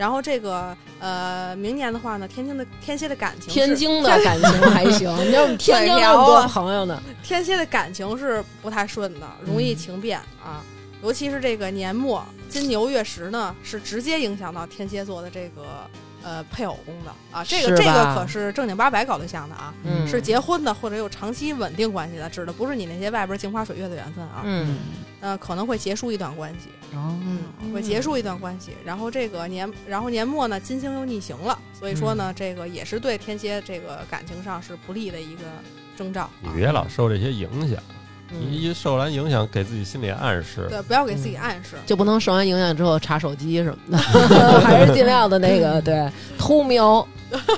[0.00, 10.64] 然后这个呃，明年的话呢，天津的天蝎的感情，天津的感情还行， 你知道我们天津那么多朋友呢，天蝎的感情是不太顺的，容易嗯情变、啊，
[11.02, 15.86] 尤其是这个年末金牛月食呢，是直接影响到天蝎座的这个
[16.22, 24.78] 呃配偶宫的啊，这个这个可是正经八百搞对象的啊，嗯是结婚的或者有长期稳定关系的，指的不是你那些外边镜花水月的缘分啊，嗯
[25.20, 28.72] 呃，可能会结束一段关系，哦，嗯，会结束一段关系。
[28.84, 35.42] 然后这个年，然后年末呢，金星又逆行了，所以说呢，这个也是对天蝎这个感情上是不利的一个
[35.94, 36.30] 征兆、啊。
[36.40, 37.78] 你别老受这些影响，
[38.30, 40.66] 你嗯，一受完影响，给自己心理暗示。
[40.68, 41.76] 对，不要给自己暗示。
[41.86, 43.98] 就不能受完影响之后查手机什么的，
[44.60, 47.06] 还是尽量的那个对偷瞄。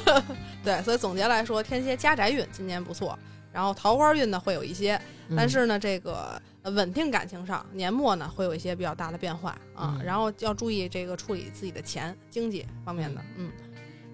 [0.64, 3.18] 对，所以总结来说，天蝎家宅运今年不错，
[3.52, 4.94] 然后桃花运呢会有一些，
[5.28, 13.50] 嗯但是呢，这个呃稳定感情上，年末呢会有一些比较大的变化啊，嗯然后要注意这个处理自己的钱经济方面的，嗯。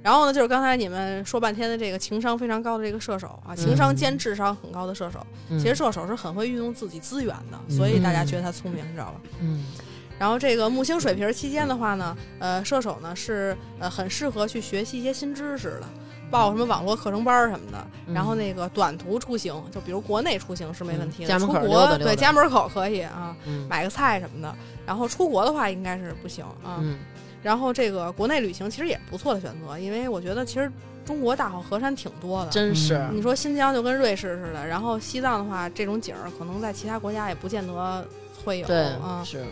[0.03, 9.21] 然后呢，就是刚才你们说半天的这个情商非常高的这个射手啊，情商兼智商很高的射手，嗯其实射手是很会运用自己资源的，所以大家觉得他聪明，你知道吧？
[9.41, 9.65] 嗯
[10.19, 15.85] 然后这个木星水瓶期间的话呢，呃，射手呢是呃很适合去学习一些新知识的，
[16.29, 17.79] 报什么网络课程班儿什么的。
[18.07, 24.53] 嗯然后那个短途出行，就比如国内出行是没问题的，嗯家门口出国溜达溜达对家门口可以啊，嗯买个菜什么的。
[24.85, 26.83] 然后出国的话应该是不行啊。
[27.43, 30.71] 嗯然后这个国内旅行其实也不错的选择，因为我觉得其实
[31.07, 32.51] 中国大好河山挺多的。
[32.51, 38.07] 真是嗯你说新疆就跟瑞士似的，然后西藏的话，这种景儿可能在其他国家也不见得
[38.45, 39.45] 会有对啊，是。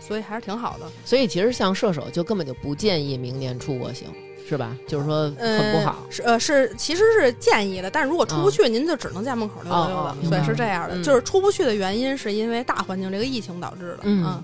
[0.00, 0.86] 所以还是挺好的。
[1.04, 4.08] 所以其实像射手就根本就不建议明年出国行，
[4.48, 4.74] 是吧？
[4.86, 5.96] 就是说很不好。
[6.04, 10.16] 呃、是呃是，其实是建议的，但是如果出不去，您就只能在门口溜达溜了。
[10.30, 13.98] 对，哦哦是这样的，嗯就是出不去的原因是因为大环境这个疫情导致的。
[14.02, 14.42] 嗯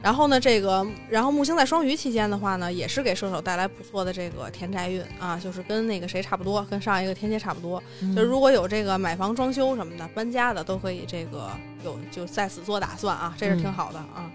[0.00, 7.82] 然后呢，这个，然后木星在双鱼期间的话呢，也是给射手带来不错的这个田宅运啊，就是跟那个谁差不多，跟上一个天蝎差不多。
[8.00, 11.50] 嗯就是如果有这个买房、装修什么的、搬家的，都可以这个
[11.84, 14.30] 有就在此做打算啊，这是挺好的啊。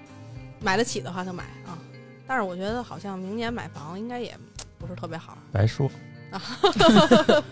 [0.60, 1.80] 买得起的话就买啊，
[2.28, 4.38] 但是我觉得好像明年买房应该也
[4.78, 5.38] 不是特别好。
[5.52, 5.90] 白说，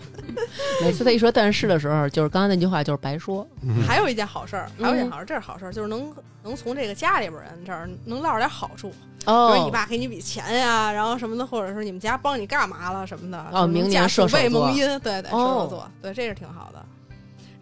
[0.82, 3.46] 每次他一说但是的时候，就是刚才那句话就是白说。
[3.62, 6.12] 嗯还有一件好事儿，还有一件嗯好事儿，这是好事儿，就是能
[6.42, 13.46] 能从这个家里边人这儿能捞着点好处，比哦如你爸给你笔钱呀，然后什么的，或者是你们家帮你干嘛了什么的。
[13.52, 16.84] 哦明年射手辈座蒙阴，对对，射哦手座，对，这是挺好的。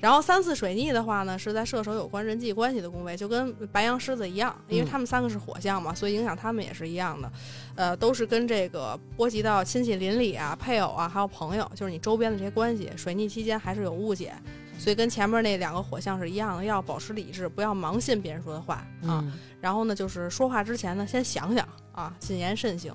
[0.01, 7.32] 然后三次水逆的话呢，是在射手有关人际关系的宫位，就跟白羊、狮子一样，因为嗯他们三个是火象嘛，所以影响他们也是一样的，
[7.74, 12.90] 呃，都是跟这个波及到亲戚邻里啊、配偶啊，还有朋友，就是你周边的这些关系。
[12.96, 14.32] 水逆期间还是有误解，
[14.78, 19.22] 所以跟前面那两个火象是一样的，要保持理智，不要盲信别人说的话啊。
[19.22, 22.94] 嗯然后呢，就是说话之前呢，先想想啊，谨言慎行。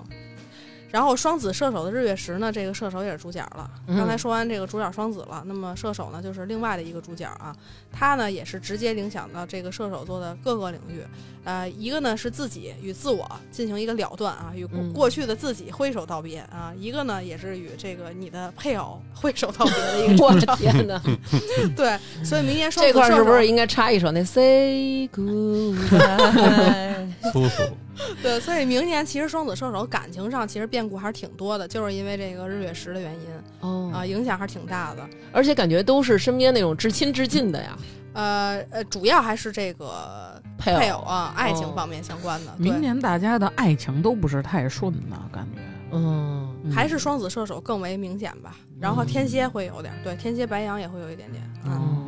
[0.90, 3.70] 然后双子射手的日月食呢，这个射手也是主角了。
[3.88, 7.54] 嗯刚才说完这个主角双子了，那么射手呢就是另外的一个主角啊，
[7.92, 11.02] 他呢也是直接影响到这个射手座的各个领域。
[11.44, 20.36] 呃，一个呢是自己与自我进行一个了断啊，与过去的自己挥手道别啊；一个呢也是与这个你的配偶 挥手道别的一个我。
[20.36, 21.00] 的天哪！
[21.74, 27.08] 对，所以明年双这子射手块是不是应该插一首那 Say Goodbye？
[27.32, 27.62] 苏苏，
[28.22, 33.20] 对，所以明年其实双子射手感情上其实变故还是挺多的，就是因为这个日月食的原因
[33.60, 35.08] 哦啊、影响还是挺大的。
[35.32, 37.78] 而且感觉都是身边那种至亲至近的呀，
[38.12, 42.52] 呃呃，主要还是这个配偶配偶啊，爱情哦方面相关的。
[42.58, 45.60] 对，明年大家的爱情都不是太顺呢，感觉。
[45.92, 48.56] 嗯，嗯还是双子射手更为明显吧。
[48.78, 51.42] 然后嗯天蝎会有点，对，天蝎白羊也会有一点点。
[51.64, 52.06] 嗯，哦，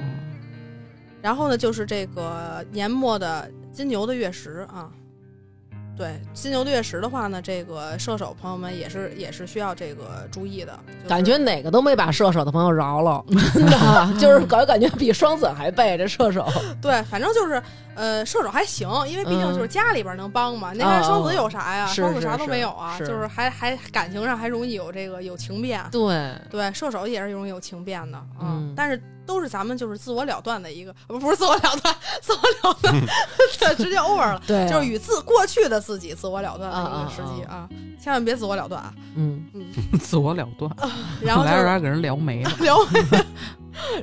[1.23, 4.91] 然后呢，就是这个年末的金牛的月食啊。
[5.99, 10.79] 对金牛的月食的话呢，这个射手朋友们也是也是需要这个注意的。
[10.87, 16.47] 就是感觉哪个都没把射手的朋友饶了， 真的就是感感觉比双子还背这射手。
[16.81, 17.61] 对，反正就是，
[17.97, 20.73] 呃，射手还行，因为毕竟就是家里边能帮嘛。
[20.73, 21.87] 那边双子有啥呀？
[21.91, 25.83] 嗯双子啥都没有啊，是就是还还感情上还容易有这个有情变。
[25.91, 32.95] 对，对，射手也是容易有情变的，嗯但是都是咱们就是自我了断的一个，不不是自我了断，自我了断，
[33.61, 37.69] 对，直接 over 了，对啊，就是与自过去的自己自我了断的一个时机啊，
[38.03, 38.95] 千万别自我了断啊。
[39.15, 39.67] 嗯嗯
[40.01, 40.75] 自我了断，
[41.21, 42.51] 然后 就是来着来给人聊没了。
[42.61, 43.27] 聊没了，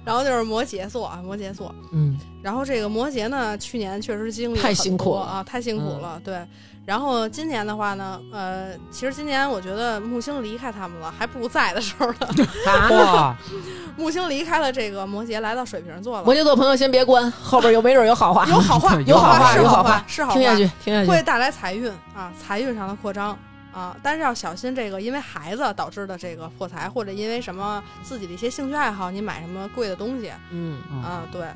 [0.05, 1.73] 然后就是摩羯座啊，摩羯座。
[1.91, 6.21] 嗯然后这个摩羯呢，去年确实经历了太很辛苦了多啊，太辛苦了。
[6.23, 6.45] 对，
[6.85, 12.17] 然后今年的话呢，呃，其实今年我觉得木星离开他们了，还不如在的时候呢。
[12.67, 13.37] 啊，哇，
[13.97, 16.23] 木星离开了这个摩羯，来到水瓶座了。
[16.23, 21.09] 摩羯座朋友先别关，后边有没准 有好话，有好话，有好话有好话是好话，听下去，听下去。
[21.09, 23.35] 会带来财运啊，财运上的扩张
[23.73, 31.47] 啊，但是要小心这个因为孩子导致的这个破财，或者因为什么自己的一些兴趣爱好，你买什么贵的东西嗯嗯啊，对，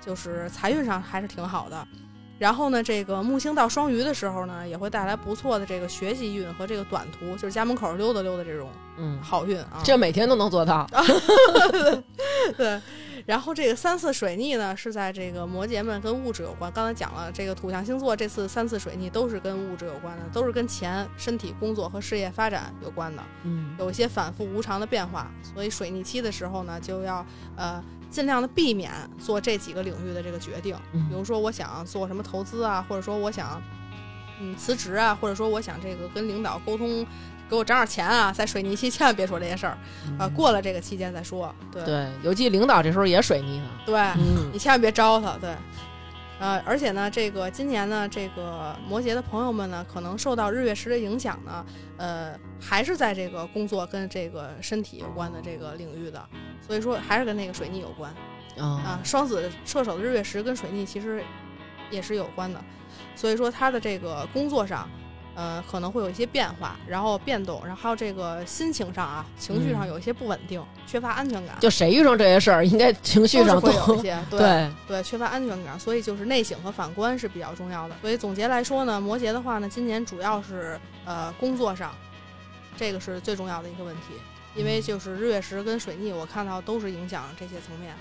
[0.00, 1.84] 就是财运上还是挺好的。
[2.38, 8.68] 然后呢，这个木星到双鱼的时候呢，也会带来不错的这个学习运和这个短途，就是家门口溜达溜达这种
[8.98, 9.80] 嗯，好运啊。
[9.82, 10.86] 这每天都能做到。
[12.56, 12.80] 对，
[13.24, 16.70] 然后这个三次水逆呢，是在这个摩羯们跟物质有关。
[16.72, 25.30] 刚才讲了，这个土象星座这次三次水逆都是跟物质有关的，都是跟钱、身体、工作和事业发展有关的，嗯有一些反复无常的变化。
[25.42, 27.24] 所以水逆期的时候呢，就要
[27.56, 27.82] 呃
[28.16, 30.74] 尽量的避免做这几个领域的这个决定。
[30.92, 33.60] 嗯比如说，我想做什么投资啊，或者说我想
[34.40, 37.06] 嗯辞职啊，或者说我想这个跟领导沟通。
[37.48, 38.32] 给我涨点钱啊！
[38.32, 39.78] 在水泥期千万别说这些事儿，
[40.18, 41.54] 啊，过了这个期间再说。
[41.70, 43.68] 对对，尤其领导这时候也水泥呢。
[43.86, 45.54] 对，嗯你千万别招他，对。
[46.40, 51.64] 呃，而且呢，这个今年呢，这个摩羯的朋友们呢，可能受到日月食的影响呢，
[51.98, 56.22] 呃，还是在这个工作跟这个身体有关的这个领域的，
[56.66, 58.14] 所以说还是跟那个水逆有关
[58.58, 59.00] 啊啊。
[59.04, 61.22] 双子射手的日月食跟水逆其实
[61.90, 62.60] 也是有关的，
[63.14, 64.88] 所以说他的这个工作上。
[65.38, 77.94] 呃，可能会有一些变化，然后变动，然后还有这个心情上啊，情绪上嗯有一些不稳定，缺乏安全感，就谁遇上这些事儿，应该情绪上会有一都些 对对，对，缺乏安全感，所以就是内省和反观是比较重要的。
[78.00, 81.94] 所以总结来说呢，摩羯的话呢，今年主要是呃工作上，
[82.76, 84.14] 这个是最重要的一个问题，
[84.54, 87.94] 因为就是日月食跟水逆，我看到都是影响这些层面。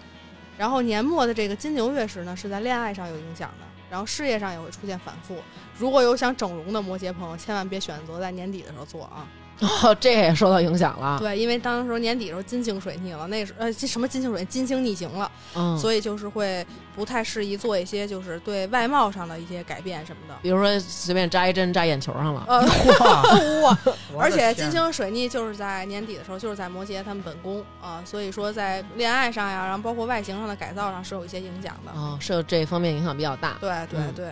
[0.57, 5.37] 然后年末的这个金牛月食呢，是在恋爱上有影响的，然后事业上也会出现反复。
[5.77, 9.27] 如果有想整容的摩羯朋友，千万别选择在年底的时候做啊。
[9.61, 11.17] 哦，这也受到影响了。
[11.17, 15.31] 对，因为当时候年底的时候金星水逆了，那时呃这什么金星水，金星逆行了。
[15.55, 20.35] 嗯，所以就是会不太适宜做一些就是对外貌上的一些改变什么的。
[20.41, 22.43] 比如说随便扎一针扎眼球上了。
[22.47, 22.61] 呃，
[23.63, 23.77] 哇，
[24.19, 31.91] 而且金星水逆就是在年底的时候，就是在摩羯他们本宫啊，所以说在恋爱上呀，然后包括外形上的改造上是有一些影响的。
[31.93, 33.55] 哦，受这方面影响比较大。
[33.61, 34.27] 对对嗯对。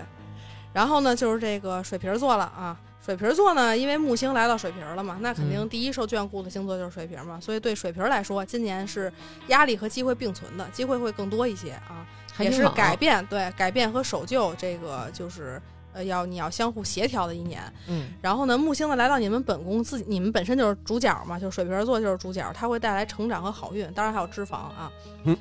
[0.74, 2.76] 然后呢，就是这个水瓶座了啊。
[3.06, 9.12] 水瓶座呢，因为木星来到水瓶了嘛，那肯定嗯第一受眷顾的星座就是水瓶嘛，所以对水瓶来说，今年是
[9.48, 12.06] 压力和机会并存的，机会会更多一些啊。
[12.40, 15.62] 也是改变，对改变和守旧，这个就是
[15.94, 17.62] 呃要你要相互协调的一年。
[17.88, 24.92] 嗯然后呢，木星呢来到你们本宫，自己你们本身就是主角嘛，就是水瓶座就是主角，它会带来成长和好运，当然还有脂肪啊。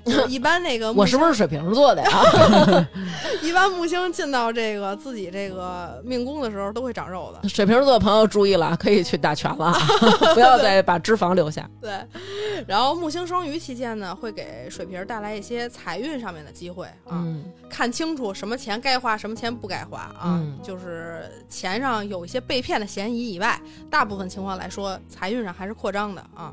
[0.05, 2.09] 就是一般那个我是不是水瓶座的呀？
[3.43, 7.49] 一般木星进到这个自己这个命宫的时候都会长肉的。
[7.49, 9.79] 水瓶座的朋友注意了，可以去打拳了啊，
[10.35, 11.69] 不要再把脂肪留下。
[11.81, 11.91] 对，
[12.67, 17.19] 然后木星双鱼期间呢，会给水瓶带来一些财运上面的机会啊。
[17.25, 20.37] 嗯看清楚什么钱该花，什么钱不该花啊。
[20.37, 26.53] 嗯就是钱上有一些被骗的嫌疑以外，大部分情况来说，财运上还是扩张的啊。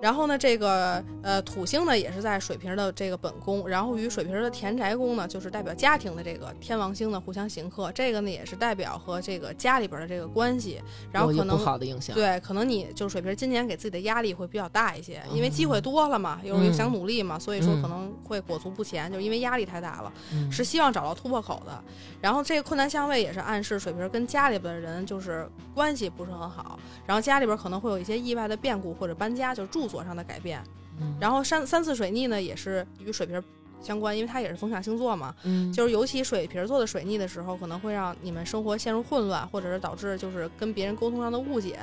[0.00, 10.80] 然后呢，这个呃土星呢也是在水瓶的这个本宫，然后与水瓶的田宅宫呢，就是代表家庭的这个天王星呢互相刑克，这个呢也是代表和这个家里边的这个关系，
[11.10, 12.14] 然后可能不好的影响。
[12.14, 21.82] 对，可能你就是水瓶今年给自己的压力会比较大一些，因为机嗯会多了嘛，又又想努力嘛，所以说可能会裹足不前，就是因为压力太大了，嗯是希望找到突破口的。
[22.20, 30.62] 然后这个困难相位也是暗示水瓶跟家里边的人就是关系不是很好，然后家里边可能会有一些意外的变故或者搬家，就是住所上的改变。
[31.00, 33.42] 嗯然后三三次水逆呢也是与水瓶
[33.80, 41.78] 相关，因为它也是风象星座嘛，嗯就是尤其水瓶座的水逆的时候，可能会让你们生活陷入混乱，或者是导致就是跟别人沟通上的误解，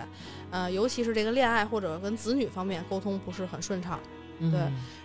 [0.52, 4.00] 呃，尤其是这个恋爱或者跟子女方面沟通不是很顺畅。
[4.40, 4.60] 嗯对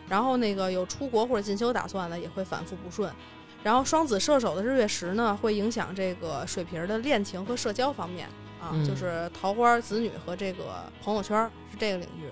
[0.08, 3.08] 然后那个有出国或者进修打算的，也会反复不顺。
[3.62, 8.26] 然后双子射手的日月食呢，会影响这个水瓶的恋情和社交方面
[8.60, 12.24] 啊，嗯就是桃花、子女和这个朋友圈是这个领域。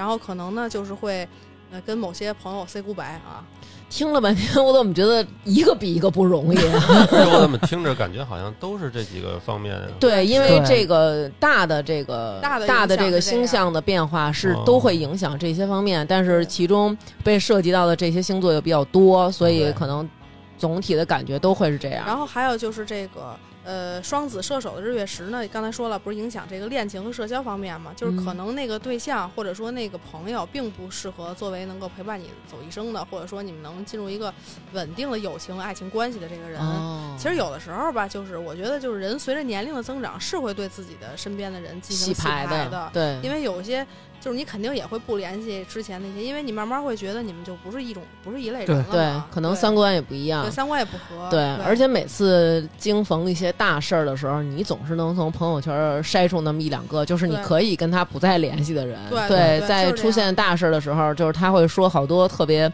[0.00, 1.28] 然后可能呢，就是会
[1.70, 3.44] 呃，跟某些朋友 say goodbye 啊。
[3.90, 7.06] 听了半天，我怎么觉得一个比一个不容易啊？
[7.10, 9.82] 我怎么听着感觉好像都是这几个方面啊？
[9.98, 20.08] 对，因为这个大的这个大的大的这个星象的变化是哦都会影响这些方面，但是其中被涉及到的这些星座又比较多，所以可能
[20.56, 22.06] 总体的感觉都会是这样。
[22.06, 23.36] 然后还有就是这个
[23.70, 27.92] 呃，双子射手的日月食呢，刚才说了，不是影响这个恋情和社交方面嘛？
[27.94, 34.34] 就是可嗯能那个对象或者说那个朋友并不适合作为能够陪伴你走一生的，或者说你们能进入一个
[34.72, 36.60] 稳定的友情、爱情关系的这个人。
[36.60, 43.86] 哦，其实有的时候吧，就是我觉得，就是人随着年龄的增长，是会对自己的身边的人进行洗牌的，对，因为有些
[44.20, 50.50] 就是你肯定也会不联系之前那些，因为你慢慢会觉得你们就不是一种不是一类人了嘛对，可能三观也不一样对。
[50.50, 58.98] 三观也不合，对，而且每次经逢一些大事儿的时候，你总是能从朋友圈筛出那么一两个，就是你可以跟他不再联系的人。
[59.08, 62.70] 对对对在出现大事儿的时候，就是他会说好多特别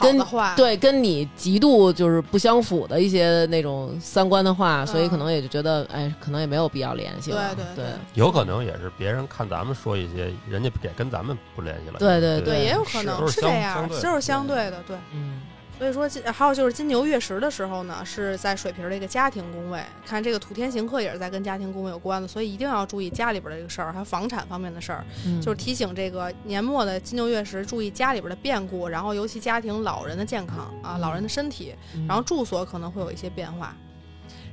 [0.00, 7.54] 跟话，对跟你极度就是不相符的一些那种三观的话，所以嗯可能也就觉得，哎，可能也没有必要联系了。
[7.54, 7.84] 对对对。
[7.84, 7.94] 对。
[8.14, 11.98] 有可能也是别人看咱们说一些，人家也跟咱们不联系了。
[11.98, 14.96] 对对对，也有可能是这样就是相对的，对。
[15.12, 15.40] 嗯，
[15.78, 33.74] 所以说金还有就是金牛月食的时候呢，是在水瓶的一个家庭宫位，看这个土天行克也是在跟家庭宫位有关的，所以一定要注意家里边的这个事儿，还有房产方面的事儿，嗯就是提醒这个年末的金牛月食注意家里边的变故，然后尤其家庭老人的健康啊，嗯老人的身体，嗯然后住所可能会有一些变化。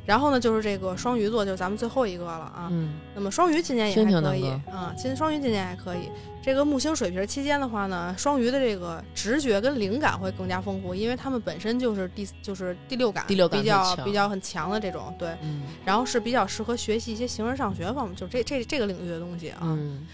[0.05, 2.67] 然后呢，就是这个双鱼座，就是咱们最后一个了啊。
[2.71, 6.09] 嗯那么双鱼今年也还可以南啊，今双鱼今年还可以。
[6.43, 20.05] 这个木星水瓶期间的话呢，双鱼的这个直觉跟灵感会更加丰富，因为他们本身就是第就是第六感第六感比较比较很强的这种对，嗯然后是比较适合学习一些形而上学方面，就这这这个领域的东西啊，嗯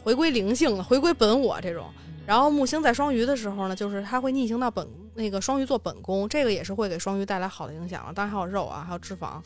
[0.00, 1.86] 回归灵性了，回归本我这种。
[2.24, 4.86] 然后木星在双鱼的时候呢，就是它会逆行到本
[5.20, 8.12] 那个双鱼座本宫，这个也是会给双鱼带来好的影响了。
[8.14, 9.40] 当然还有肉啊，还有脂肪，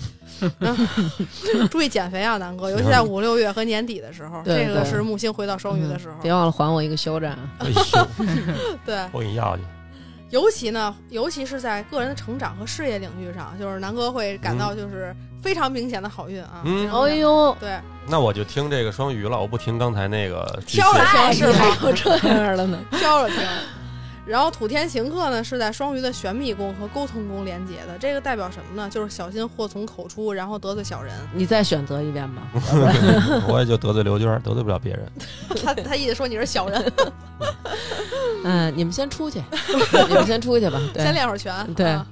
[1.69, 6.15] 注意减肥啊，南哥，尤其在五六月和年底的时候，这个是木星回到双鱼的时候。
[6.23, 7.37] 别忘了还我一个休战。
[8.87, 9.63] 对，我给你要去。
[10.31, 16.63] 尤其呢，尤其是在个人的成长和事业领域上，就是南哥会感到就是非常明显的好运啊。
[16.65, 21.77] 嗯哎呦，对，那我就听这个双鱼了，我不听刚才那个挑了蟹挑是还吗？
[21.83, 22.79] 有这样的呢？
[22.93, 23.39] 挑着听。
[24.27, 28.89] 然后土天行克呢是在双鱼的玄秘宫和沟通宫连接的，这个代表什么呢？
[28.89, 31.15] 就是小心祸从口出，然后得罪小人。
[31.35, 32.43] 你再选择一遍吧。
[33.47, 35.07] 我也就得罪刘娟，得罪不了别人。
[35.63, 36.93] 他他意思说你是小人，
[38.45, 39.43] 嗯，你们先出去，
[40.09, 40.81] 你们先出去吧。
[40.95, 41.75] 对先练会儿拳。
[41.75, 42.07] 对啊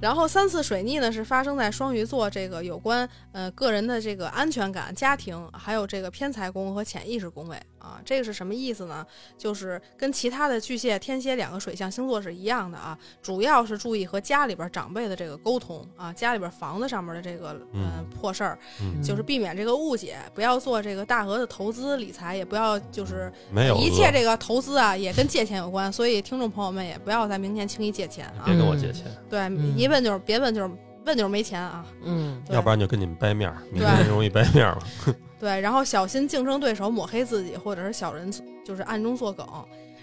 [0.00, 8.00] 然后三次水逆呢是发生在双鱼座这个有关呃个人的这个安全感、家庭，还有这个偏财宫和潜意识宫位啊。
[8.04, 9.04] 这个是什么意思呢？
[9.36, 28.42] 就是跟其他的巨蟹、天蝎两个水象星座是一样的啊，主要是注意和家里边长辈的这个沟通啊，家里边房子上面的这个呃嗯破事儿，嗯，就是避免这个误解，不要做这个大额的投资理财，也不要就是没有一切这个投资啊也跟借钱有关，所以听众朋友们也不要在明天轻易借钱啊。
[28.44, 30.70] 别跟我借钱，对，嗯一问就是别问就是
[31.06, 31.84] 问就是没钱啊。
[32.02, 34.82] 嗯要不然就跟你们掰面儿，明天容易掰面儿了。
[35.40, 38.30] 对，然后小心竞争对手抹黑自己，或者是小人
[38.62, 39.44] 就是暗中作梗。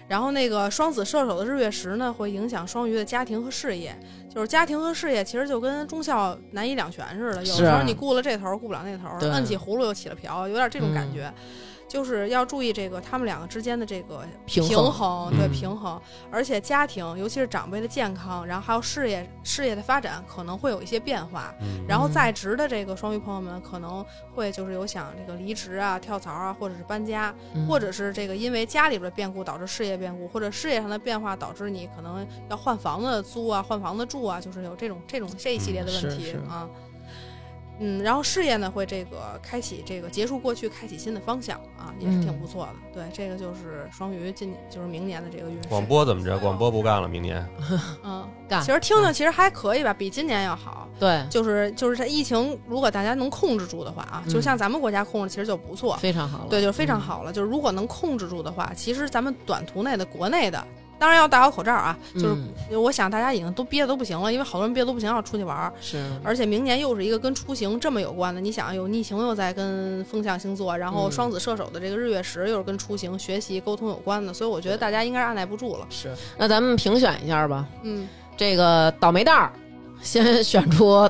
[0.08, 3.94] 然后那个双子射手的日月食呢，会影响双鱼的家庭和事业。
[4.34, 11.32] 就是家庭和事业其实就跟忠孝难以两全似的，有时候你顾了这头，顾不了那头儿，摁起葫芦又起了瓢，有点这种感嗯觉。
[11.88, 15.50] 就是要注意这个他们两个之间的这个平衡，衡对嗯。
[15.50, 21.54] 平衡，而且家庭，尤其是长辈的健康，然后还有事业事业的发展，可能会有一些变化。
[21.60, 27.66] 嗯，然后在职的这个双鱼朋友们可能会就是有想这个离职啊、跳槽啊，或者是搬家，嗯。
[27.66, 36.36] 或者是这个因为家里边的变故导致事业变故，或者事业上的变化导致你可能要换房子租啊、换房子住啊，就是有这种这种这一系列的问题是是。
[36.48, 36.68] 啊。
[37.80, 42.74] 嗯，然后事业呢会这个开启这个结束过去，开启新的方向啊，也是挺嗯不错的。
[42.92, 45.68] 对，这个就是双鱼今就是明年的这个运势。
[45.68, 46.38] 广播怎么着？
[46.38, 47.46] 广播不干了，明年
[48.02, 50.88] 嗯， 干其实听听其实还可以吧，比今年要好。
[50.98, 55.96] 对就是就是这疫情，如果大家能控制住的话啊，嗯就像咱们国家控制，其实就不错。
[55.98, 56.46] 非常好了。
[56.50, 57.32] 对，就是非常嗯好了。
[57.32, 60.66] 就是如果能控制住的话，其实咱们短途内的国内的，
[60.98, 61.96] 当然要戴好口罩啊。
[62.14, 62.28] 就是
[62.70, 68.40] 嗯我想大家已经都憋得都不行了，因为好多人憋得都不行要出去玩儿，是而且明年又是一个跟出行这么有关的。
[68.40, 75.86] 你想有逆行又在跟风象星座，然后嗯双子射手的这个日月食又是跟出行、学习、沟通有关的，所以我觉得大家应该是按耐不住了。
[75.88, 76.14] 是。
[76.36, 79.52] 那咱们评选一下吧，嗯，这个倒霉蛋儿，
[80.02, 81.08] 先选出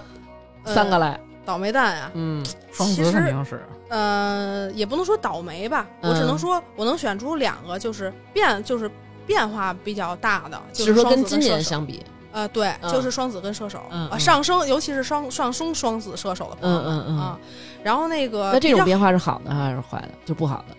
[0.65, 1.19] 三个来。
[1.45, 3.59] 倒霉蛋啊，嗯双子其实肯定是
[3.89, 8.91] 呃，也不能说倒霉吧，我只能嗯说我能选出两个，就是变就是
[9.29, 12.03] 变化比较大的，就是说跟今年相比，
[12.33, 17.39] 呃，对，嗯就是双子跟射手，嗯嗯呃上升，尤其是双上升双子射手的朋友们嗯嗯嗯啊。
[17.85, 20.09] 然后那个那这种变化是好的还是坏的？
[20.25, 20.75] 就不好的。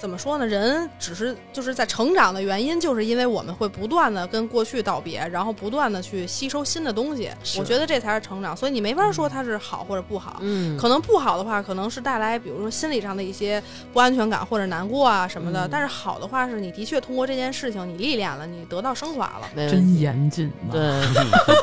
[0.00, 0.46] 怎么说呢？
[0.46, 7.30] 人只是就是在成长的原因，就是因为我们会不断的跟过去道别，然后不断的去吸收新的东西。
[7.58, 10.38] 我觉得这才是成长，所以你没法说它是好或者不好。
[10.40, 15.66] 嗯，可能不好的话，可能是带来比如说心理上的一些不安全感或者难过啊什么的。
[15.66, 19.48] 嗯但是好的话，是你的确通过这件事情，你历练了，你得到升华了。
[19.68, 20.72] 真严谨呐，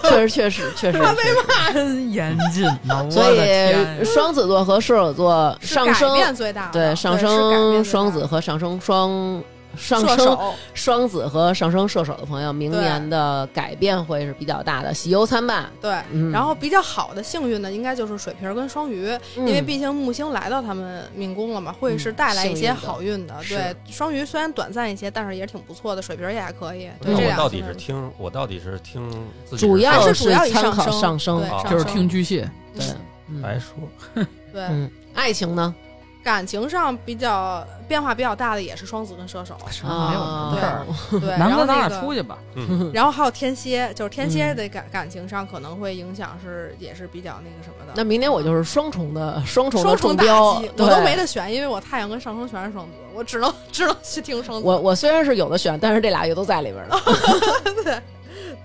[0.04, 1.00] 对，确实确实确实。
[1.00, 2.64] 他被骂真严谨
[3.10, 9.42] 所以双子座和射手座上升变最大，对上升双子的和上升双
[9.76, 10.38] 上升
[10.74, 15.70] 双子和上升射手的朋友，明年的改变会是比较大的，喜忧参半。
[15.80, 15.92] 对。
[16.12, 23.44] 嗯，然后比较好的幸运呢，应该就是水瓶跟双鱼，因因为毕竟木星来到他们命宫了嘛，会是带来一些好运的。
[23.44, 23.76] 幸运的。
[23.86, 26.90] 对，双鱼虽然短暂一些，但是也挺不错的，水瓶也还可以。
[27.02, 29.08] 对，那我到底是听我到底是听
[29.46, 32.86] 自己主要是主要以参考上升就是听巨蟹，对，
[33.30, 34.64] 嗯白说，对。
[34.70, 35.76] 嗯，爱情呢？
[36.28, 40.86] 感情上比较变化比较大的也是双子跟射手，没有什么事儿。
[41.22, 42.38] 对，南哥，咱俩出去吧。
[42.56, 47.94] 嗯， 然后还有天蝎，就是天蝎嗯的感感情上可能会影响是也是比较那个什么的。
[47.96, 54.68] 那明年我就是双重的双重的双重打中标击，，我都没得选，因为我太阳跟上升全是双子，我只能只能去听双子。
[54.68, 57.00] 我我虽然是有的选，但是这俩也都在里边了。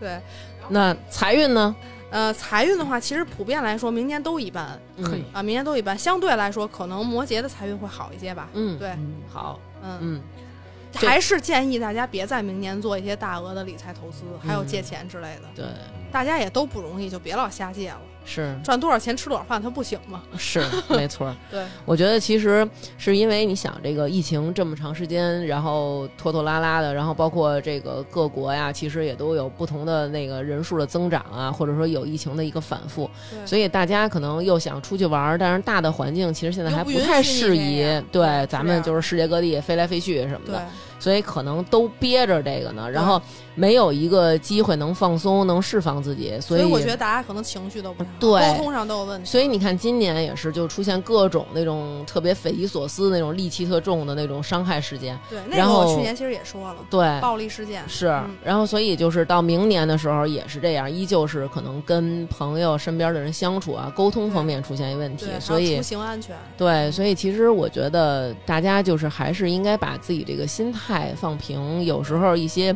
[0.01, 0.21] 对，
[0.69, 1.73] 那财运呢？
[2.13, 4.79] 呃，财运的话，其实普遍来说，明年都一般。
[5.03, 5.21] 可以。
[5.21, 5.97] 嗯啊，明年都一般。
[5.97, 8.49] 相对来说，可能摩羯的财运会好一些吧。
[8.53, 9.15] 嗯，对，嗯。
[9.33, 10.23] 好，嗯，嗯，
[10.95, 14.67] 还是建议大家别在明年做一些大额的理财投资，还有嗯。
[14.67, 15.43] 借钱之类的。
[15.55, 15.65] 对，
[16.13, 20.23] 大家也都不容易，就别老瞎借了，是赚多少钱吃多少饭，他不行吗？
[20.37, 21.37] 是， 没错儿。
[21.51, 33.11] 对，我觉得其实是因为你想这个疫情这么长时间，然后拖拖拉拉的，然后包括这个各国呀，其实也都有不同的那个人数的增长啊，或者说有疫情的一个反复，
[33.45, 37.83] 所以大家可能又想出去玩儿，但是大的环境其实现在还不太适宜。
[38.11, 40.67] 对对，咱们就是世界各地飞来飞去什么对的，
[41.03, 43.21] 所以可能都憋着这个呢，然后
[43.57, 49.29] 没有一个机会能放松、能释放自己，所以所我觉得大家可能情绪都不太好，对沟通上都有问题。
[49.29, 55.19] 所以你看，今年也是就出现各种那种特别匪夷所思、那种戾气特重的那种伤害事件。
[55.29, 66.37] 对，那个然后我去年其实也说了，对，暴力事件是嗯，然后所以就是到明年的时候也是这样，依旧是可能跟朋友身边的人相处啊，沟通方面出现一问题，，所以出行安全。
[66.57, 72.75] 对，所以其实我觉得大家就是还是应该把自己这个心态放平，有时候一些。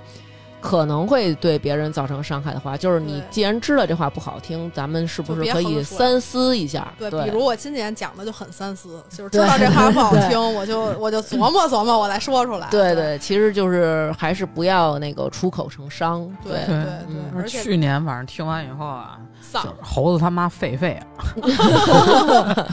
[0.59, 6.93] 可能会对别人造成伤害的话，就是你既然知道这话不好听，咱们是不是可以三思一下？
[6.99, 12.67] 对，对，比如我今年讲的就很三思，就是知对道这话不好听，我就 我就琢磨琢磨，我再说出来。
[12.69, 16.29] 对对对，其实就是还是不要那个出口成伤。
[16.43, 19.21] 对对对而且去年晚上听完以后啊，
[19.53, 21.23] 就猴子他妈废废啊，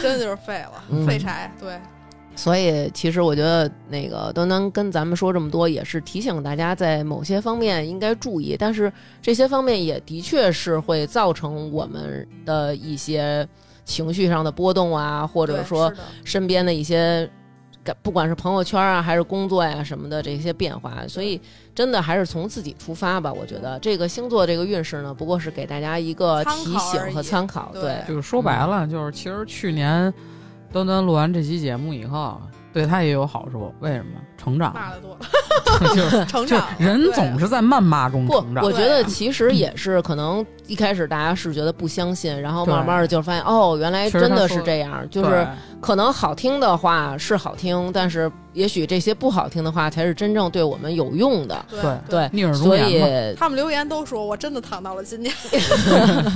[0.00, 1.52] 真的就是废了，嗯废柴。
[1.58, 1.80] 对
[2.40, 13.46] 所以其实我觉得那个端端跟咱们说这么多，也是提醒大家在某些方面应该注意，但是这些方面也的确是会造成我们的一些
[13.84, 15.92] 情绪上的波动啊，或者说
[16.24, 17.28] 身边的一些。
[17.82, 21.40] 感不管是朋友圈啊，还是工作呀、什么的这些变化，所以
[21.74, 23.32] 真的还是从自己出发吧。
[23.32, 27.70] 我觉得这个星座这个运势呢，不过是给大家一个提醒和考参考。
[27.72, 30.12] 对对，就是说白了，就是其实去年
[30.72, 32.40] 端端录完这期节目以后，
[32.72, 33.72] 对他也有好处。
[33.80, 34.12] 为什么？
[34.38, 35.18] 成长，骂的多，
[35.94, 38.64] 就是成长人总是在谩骂中成，长。
[38.64, 45.46] 我觉得其实也是可能一开始大家是觉得不相信，然后对慢慢的就发现哦，原来真的是这样，就是
[45.78, 51.62] 可能好听的话是好听，但是也许这些不好听的话才是真正对我们有用的。
[51.68, 52.78] 对对对，逆耳忠所。
[52.78, 53.02] 以
[53.36, 55.34] 他们留言都说我真的躺到了今年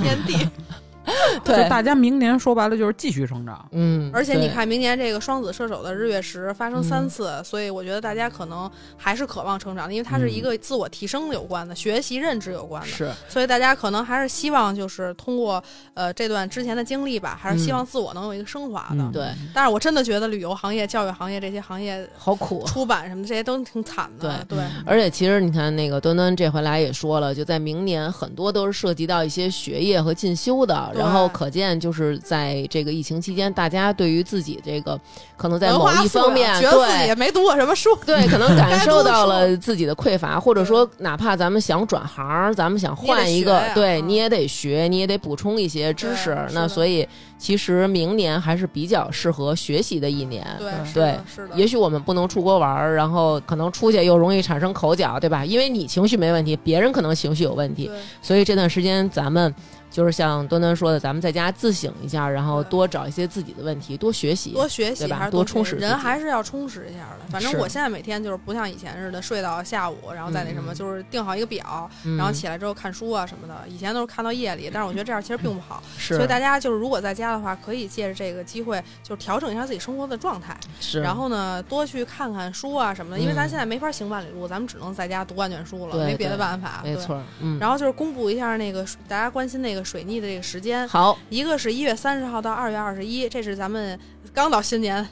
[0.03, 0.37] 年底，
[0.84, 0.84] 就
[1.43, 3.67] 对，大家明年说白了就是继续成长。
[3.71, 19.03] 嗯，而且你，看明年这个双子射手的日月食发生嗯三次，所以我觉得大家可能还是渴望成长的，因为它是一个自我提升有关的、学习认知有关的，是所以大家可能还是希望就是通过呃这段之前的经历吧，还是希望自我能有一个升华的。
[19.03, 22.07] 嗯对，但是我真的觉得旅游行业、教育行业这些行业。
[22.17, 22.63] 好苦。
[22.65, 34.99] 出版什么的这些都挺惨的，对对而且其实你看，那个端端这回来也说了，就在明年很多都是涉及到一些学业和进修的，对然后可见就是在这个疫情期间，大家对于自己这个
[35.35, 50.45] 可能在某一方面觉得自己也没读过什么书，对，可能感受到了自己的匮乏，或者说哪怕咱们想转行，咱们想换一个对你也得学，你也得补充一些知识那所以其实明年还是比较适合学习的一年。
[50.57, 55.43] 对对是的，也许我们不能出国玩儿，然后可能出去又容易产生口角，对吧？
[55.43, 57.91] 因为你情绪没问题，别人可能情绪有问题，
[58.21, 59.53] 所以这段时间咱们
[59.95, 64.51] 就是像端端说的，咱们在家自省一下，然后多找一些自己的问题，多学习。
[64.51, 67.25] 多学习还是多充实人还是要充实一下的。
[67.29, 73.55] 反正我现在每天就是不像以前似的睡到下午，然后再那什么，嗯就是定好一个表，嗯然后起来之后看书啊什么的。
[73.69, 75.81] 以前都是看到夜里，但是我觉得这样其实并不好。
[75.97, 83.17] 是，所以大家就是如果在家的话，可以借着这个机会，就是调整一下自己生活的状态，是，然后呢，多去看看书啊什么的。
[83.21, 86.81] 因为咱嗯现在没法行万里路，咱们只能在家读万卷书了，对没别的办法。
[86.83, 86.93] 对。
[86.93, 93.97] 没错，嗯，然后就是公布一下那个大家关心那个水逆的这个时间，好，一个是一月三十号到二月二十一，这是咱们
[94.33, 95.05] 刚到新年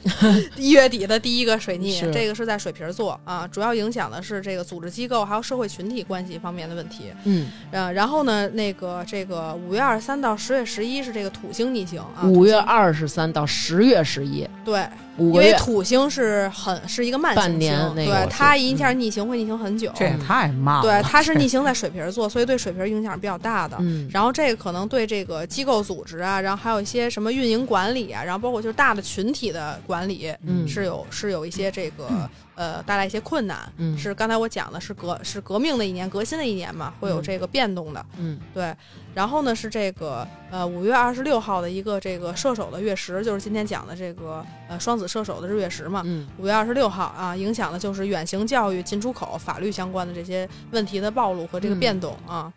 [0.56, 7.12] 一月底的第一个水逆，这个是在水瓶座啊，主要影响的是这个组织机构还有社会群体关系方面的问题。
[7.24, 14.86] 嗯，呃，然后呢，那个这个五月二十三到十月十一是这个土星逆行啊，五月二十三到十月十一，对，
[15.16, 20.82] 五个月，因为土星是很是一个慢行半年星，那个对它一下逆行会逆行很久，这也太慢了。
[20.82, 23.76] 对，它是逆行在水瓶座，所以对水瓶影响比较大的。
[23.80, 32.08] 嗯，然后这个可能对这个机构组织啊，然后还有一些什么运营管理啊，然后包括就是大的群体的管理，嗯是有是有一些这个
[32.54, 33.70] 呃带来一些困难。
[33.76, 38.04] 嗯是刚才我讲的是革是革命的一年，革新的一年嘛，会有嗯这个变动的。
[38.16, 38.74] 嗯对，
[39.14, 46.02] 然后呢是这个呃五月二十六号的一个这个射手的月食，就是今天讲的这个呃双子射手的日月食嘛。
[46.04, 52.52] 嗯五月二十六号啊，影响的就是远行教育、进出口、法律相关的这些问题的暴露和这个嗯变动啊，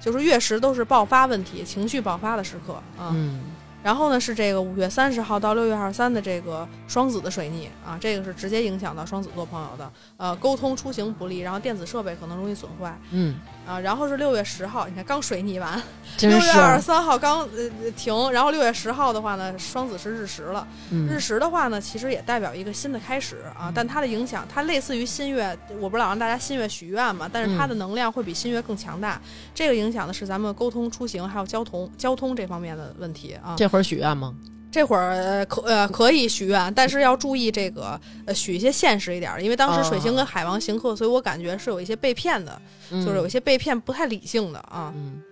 [0.00, 3.12] 就是月食都是爆发问题、情绪爆发的时刻啊。
[3.12, 3.40] 嗯
[3.82, 12.98] 然后呢是这个五月三十号到六月二十三的这个双子的水逆啊，这个是直接影响到双子座朋友的，呃，沟通出行不利，然后电子设备可能容易损坏。
[13.10, 13.36] 嗯，
[13.70, 13.80] 啊。
[13.80, 15.80] 然后是六月十号，你看刚水逆完，
[16.16, 20.66] 真六月二十，三号刚呃呃停，然后六月十号的话呢，双子是日食了。
[20.90, 29.20] 日嗯食的话呢，其实也代表一个新的开始啊，但它的影响，它类似于新月，我不是老让大家新月许愿嘛，但是它的能量会比新月更强大。
[29.54, 33.54] 这个影响的是咱们沟通、出行还有交通、交通这方面的问题啊。
[33.56, 34.34] 这会儿许愿吗？
[34.70, 42.60] 这会儿呃可呃可以许愿，但是要注意这个呃许一些现实一点儿，因为当时水星跟海王行克，所以我感觉是有一些被骗的，
[42.90, 44.92] 嗯就是有一些被骗不太理性的啊。
[44.94, 45.22] 嗯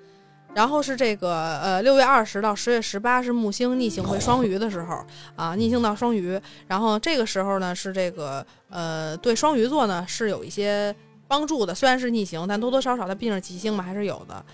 [0.55, 5.05] 然后是这个呃六月二十到十月十八是木星逆行回双鱼的时候
[5.37, 10.93] 啊，逆行到双鱼，然后这个时候呢是这个呃对双鱼座呢是有一些
[11.29, 14.45] 帮助的，虽然是逆行，但多多少少它毕竟是吉星嘛，还是有的。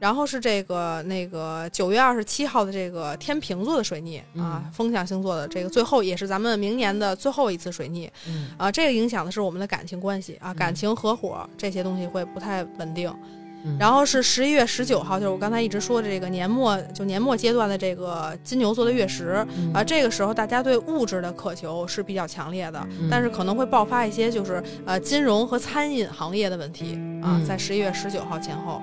[0.00, 13.14] 然后是这个那个九月二十七号的这个天平座的水逆啊，嗯风象星座的这个最后也是咱们明年的最后一次水逆嗯啊，这个影响的是我们的感情关系啊，感情合伙这些东西会不太稳定。
[13.62, 28.80] 嗯，然后是十一月十九号，就是我刚才一直说的这个年末，就年末阶段的这个金牛座的月食嗯啊，这个时候大家对物质的渴求是比较强烈的，嗯但是可能会爆发一些就是呃金融和餐饮行业的问题啊嗯，在十一月十九号前后。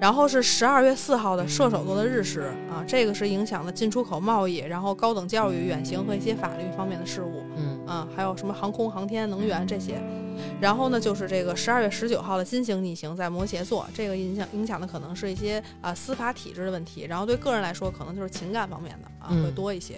[0.00, 7.44] 然后是十二月四号的射手座的日食啊，这个是影响了进出口贸易，然后高等教育、远行和一些法律方面的事务。
[7.56, 10.00] 嗯啊，还有什么航空航天、能源这些。
[10.58, 19.96] 然后呢，就是这个十二月十九号的金星逆行在摩羯座，这个影响影响的可能是一些啊、司法体制的问题，然后对个人来说可能就是情感方面的啊、嗯会多一些。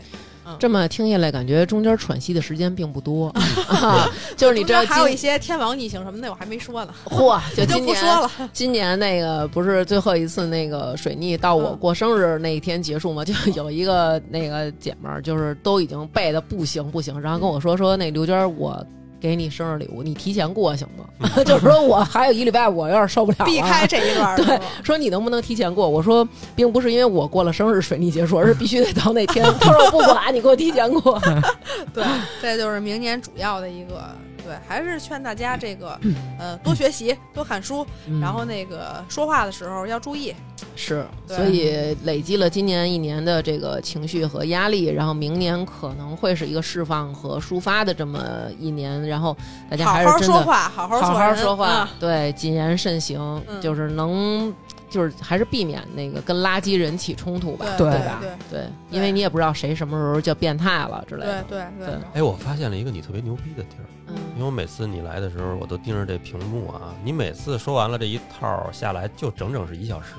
[0.58, 3.28] 这么听下来，感觉中间喘息的时间并不多
[3.68, 8.30] 啊，就是你知道还有一些天王逆行什么的，我还没说呢， 嚯，就 就今年不说了。
[8.52, 13.24] 今年那个不是最后一次那个水逆到我嗯过生日那一天结束吗？
[13.24, 18.84] 就有一个那个姐们儿，就是都已经背的不行不行，然后跟我说说那刘娟儿，我
[19.22, 21.30] 给你生日礼物，你提前过行吗？
[21.46, 23.44] 就是说我还有一礼拜，我有点受不了了。
[23.44, 25.88] 避开这一段，对说你能不能提前过？
[25.88, 29.46] 我说并不是因为我过了生日水逆结束，而 是必须得到那天。
[29.60, 31.22] 他说我不管，你给我提前过。
[31.94, 32.04] 对，
[32.42, 34.10] 这就是明年主要的一个。
[34.52, 35.98] 对，还是劝大家这个，
[36.38, 37.86] 呃，多学习，多看书，
[38.20, 40.34] 然后那个说话的时候要注意。
[40.76, 48.22] 是，所以累积了今年一年的这个情绪和压力，然后明年可能会是一个释放和抒发的这么
[48.58, 49.36] 一年，然后
[49.70, 54.52] 大家好还是真的好说话，好好好好说话，啊对，谨言慎行，嗯就是能。
[54.92, 58.18] 就是还是避免那个跟垃圾人起冲突吧，对对吧？
[58.20, 58.30] 对
[58.60, 61.42] 对，因为你也不知道谁什么时候就变态了之类的。
[61.44, 70.14] 对对对对，哎，我发现了一个你特别牛逼的地儿，嗯因为我每次你来的时候，我都盯着这屏幕啊，你每次说完了这一套下来就整整是一小时，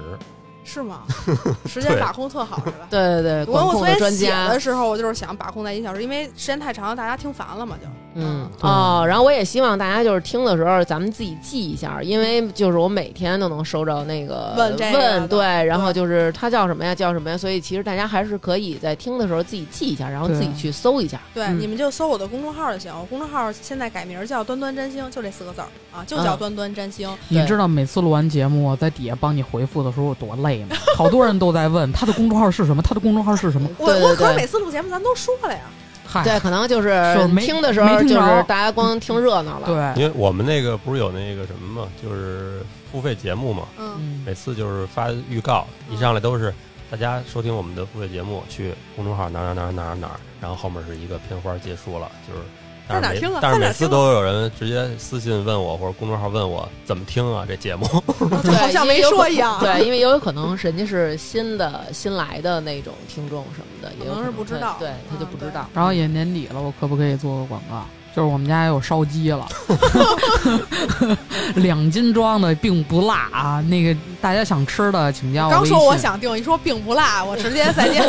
[0.63, 1.03] 是吗？
[1.67, 2.87] 时间把控特好是吧？
[2.89, 4.59] 对对对，我管控的我昨天写专家的。
[4.59, 21.19] 时候，我就是想把控在一小时，因为时间太长了，大家听烦了嘛，就嗯哦，然后我也希望大家就是听的时候，咱们自己记一下，因为就是我每天都能收着那个问问对，然后就是他叫什么呀，叫什么呀，所以其实大家还是可以在听的时候自己记一下，然后自己去搜一下。
[21.33, 22.93] 对，嗯你们就搜我的公众号就行。
[22.97, 30.75] 我公众号现在改名叫“端端占星”，就这四个字儿啊，就叫嗯“端端占星对你知道每次录完节目，我在底下帮你回复的时候有多累吗？
[30.95, 33.69] 好多人都在问他的公众号是什么，他的公众号是什么。
[33.77, 35.82] 我我可是每次录节目咱都说了呀，嗨，
[36.21, 36.91] 对，可能就是
[37.29, 39.67] 没听的时候，没听就是着大家光听热闹了。
[39.67, 42.61] 对，因为我们那个不是有那个什么嘛，就是
[42.91, 46.53] 付费节目嘛，嗯，嗯，每次就是发预告，一上来都是
[46.91, 52.41] 大家收听我们的付费节目，去公众号哪儿哪儿哪儿哪儿哪儿，然后后面是一个片花结束了，就是。
[52.87, 57.87] 但是每在哪听啊但是每次都有人直接私信问我，或者公众号问我怎么听啊这节目。
[58.43, 59.59] 对好像没说一样。
[59.59, 65.67] 对，因为也有可能人家是新的新来的那种听众什么的，也有可能是不知道对他就不知道。
[65.73, 67.85] 然后也年底了，我可不可以做个广告？
[68.15, 69.47] 就是我们家有烧鸡了
[71.55, 73.59] 两斤装的，并不辣啊。
[73.67, 75.71] 那个大家想吃的，请加我微信。
[75.71, 78.03] 刚说我想订，一说并不辣，我直接再见。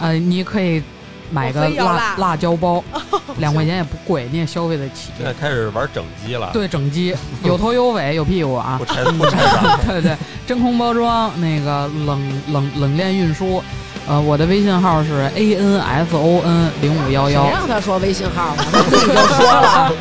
[0.00, 0.82] 呃，你可以
[1.32, 2.84] 买个辣辣椒包，
[3.38, 5.10] 两块钱也不贵，你也消费得起。
[5.16, 9.38] 现在开始玩整机了，对整机 有头有尾有屁股啊，不沉不沉。
[9.88, 10.16] 对对，
[10.46, 13.62] 真空包装，那个冷冷冷链运输。
[14.06, 17.44] 呃，我的微信号是 a n s o n 零五幺幺。
[17.44, 19.92] 别让他说微信号，我自己都说了。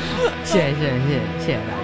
[0.43, 1.80] 谢谢谢谢谢谢大家。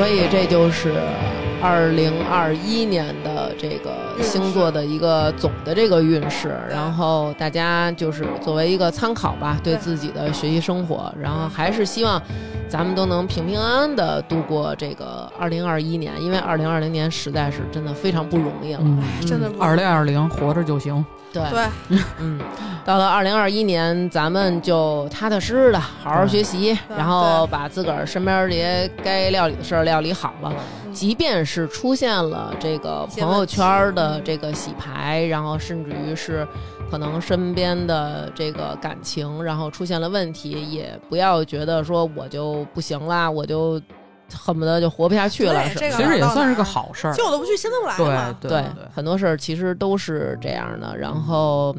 [0.00, 0.94] 所以这就是
[1.62, 3.92] 二零二一年的这个
[4.22, 12.20] 星座的一个总的这个运势，然后大家就是作为一个参考吧，对对自己的学习生活，然后还是希望
[12.66, 18.80] 咱们都能平平安安的度过这个二零二一年，因为二零二零年实在是真的非常不容易了。
[18.82, 21.04] 嗯，真的不二零二零活着就行。
[21.32, 22.40] 对，对，嗯，
[22.84, 30.52] 到了二零二一年，咱们就踏踏实实的好好学习，然后把自个儿身边这些该料理的事儿料理好了。
[30.92, 36.46] 即便是出现了这个朋友圈的这个洗牌，然后甚至于是
[36.90, 43.80] 可能身边的这个感情，然后出现了问题，也不要觉得说我就不行啦，我就
[44.36, 45.68] 恨不得就活不下去了。
[45.68, 47.14] 是个其实也算是个好事儿。
[47.14, 48.36] 旧的不去，新的不来对嘛。
[48.40, 48.64] 对对，
[48.94, 50.96] 很多事儿其实都是这样的。
[50.96, 51.74] 然后，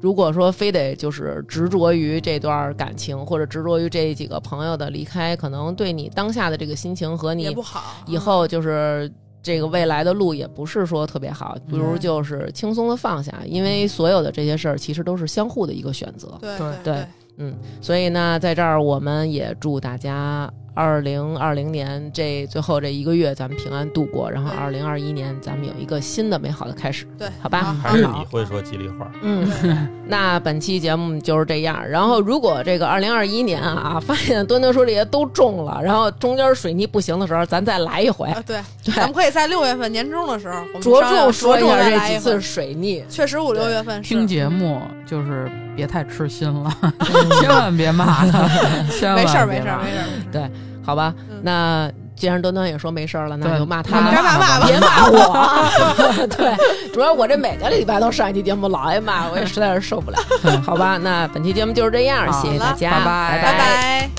[0.00, 8.02] 如果说非得就是执着于这段感情，或者执着于这几个朋友的离开，可能对你当下的这个心情和你不好。
[8.06, 9.12] 以后就是。
[9.44, 16.38] 这个未来的路也不是说特别好，不如嗯就是轻松的放下，因为所有的这些事儿其实都是相互的一个选择。
[16.40, 17.06] 对对对
[17.38, 27.60] 嗯，所以呢，在这儿我们也祝大家二零二零年这最后这一个月咱们平安度过，然后二零二一年咱们有一个新的美好的开始，对，好吧？
[27.62, 27.90] 好。
[27.90, 29.46] 还是你会说吉利话，嗯，
[30.08, 31.86] 那本期节目就是这样。
[31.88, 38.94] 然后，如果这个二零二一年啊，发现端端说这些都中了，然后中间水逆不行的时候，咱再来一回，啊，对，对。
[38.94, 43.04] 咱们可以在六月份年终的时候，我们着重说一下这几次水逆。
[43.08, 46.74] 确实五六月份听节目就是别太痴心了，
[47.40, 48.48] 千万别骂他，
[48.90, 50.04] 千万没事儿，没事儿，没事儿。
[50.30, 50.50] 对，
[50.84, 56.26] 好吧，嗯那既然端端也说没事儿了，那就骂那他该骂骂吧别骂我。
[56.36, 60.18] 对，主要我这每个礼拜都上一期节目，老挨骂，我也实在是受不了。
[60.64, 64.10] 好吧，那本期节目就是这样，谢谢大家，拜拜拜拜。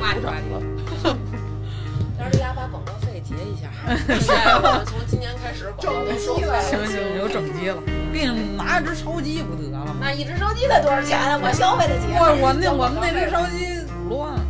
[0.00, 0.44] 骂你骂你。
[2.18, 6.60] 但是大家把广告费结一下，我们从今年开始广告都收费了。
[6.62, 7.76] 行行，有整机了，
[8.12, 9.94] 给你拿一只烧鸡不得了吗？
[10.00, 11.38] 那一只烧鸡得多少钱啊？
[11.40, 12.06] 我消费得起。
[12.18, 13.78] 我我那我们那只烧鸡
[14.10, 14.47] 五万，顿顿吃肉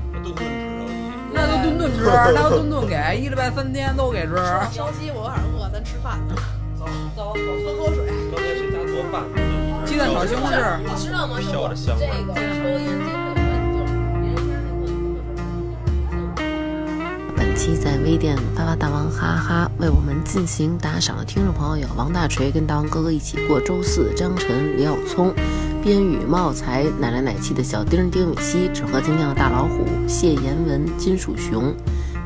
[1.39, 4.35] 那就顿顿吃，那就顿顿给，一礼拜三天都给吃。
[4.73, 6.35] 烧鸡，我有点饿，咱吃饭去。
[7.17, 7.35] 走，喝
[7.77, 8.07] 口水。
[8.31, 9.23] 刚才谁家做饭？
[9.85, 10.79] 鸡蛋炒西红柿。
[10.79, 11.39] 你知道吗？
[11.39, 12.87] 飘着香味儿这个抽烟
[17.39, 25.33] 本期在微店发发大王哈哈为我们进行打赏的听众朋友有王大锤跟大王哥哥一起过周四，张晨、李小聪、
[25.81, 31.73] 边宇、茂才、奶来奶气的小丁、丁禹兮、纸盒精酿的大老虎、谢言文、金属熊。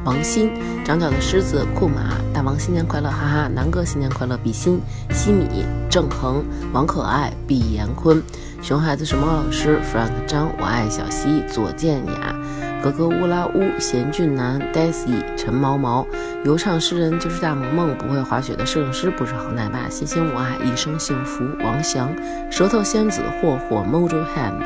[0.05, 0.51] 王鑫、
[0.83, 3.49] 长角的狮子、库马、大王新年快乐，哈哈！
[3.55, 4.81] 南哥新年快乐，比心、
[5.11, 8.21] 西米、郑恒、王可爱、毕延坤、
[8.63, 12.35] 熊孩子是猫老师、Frank 张，我爱小溪、左建雅、
[12.83, 16.05] 格格乌拉乌、贤俊男、Daisy、陈毛毛、
[16.45, 22.13] 游唱诗人就是大萌萌，不会滑雪的摄影师不是好奶爸，谢谢我爱一生幸福，王翔、
[22.51, 24.61] 舌头仙子、霍霍、Mojo Hand、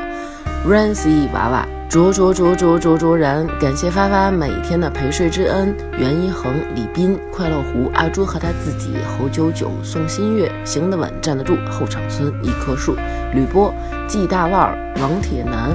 [0.65, 1.67] Rancy 娃娃。
[1.89, 3.47] 卓卓卓卓卓卓然！
[3.61, 12.97] 感谢发发每天的陪睡之恩，袁一恒、李斌、快乐湖、阿朱和他自己、侯九九、宋新月、行得稳站得住、后场村一棵树、
[13.33, 13.73] 吕波、
[14.05, 15.71] 季大腕儿、王铁男、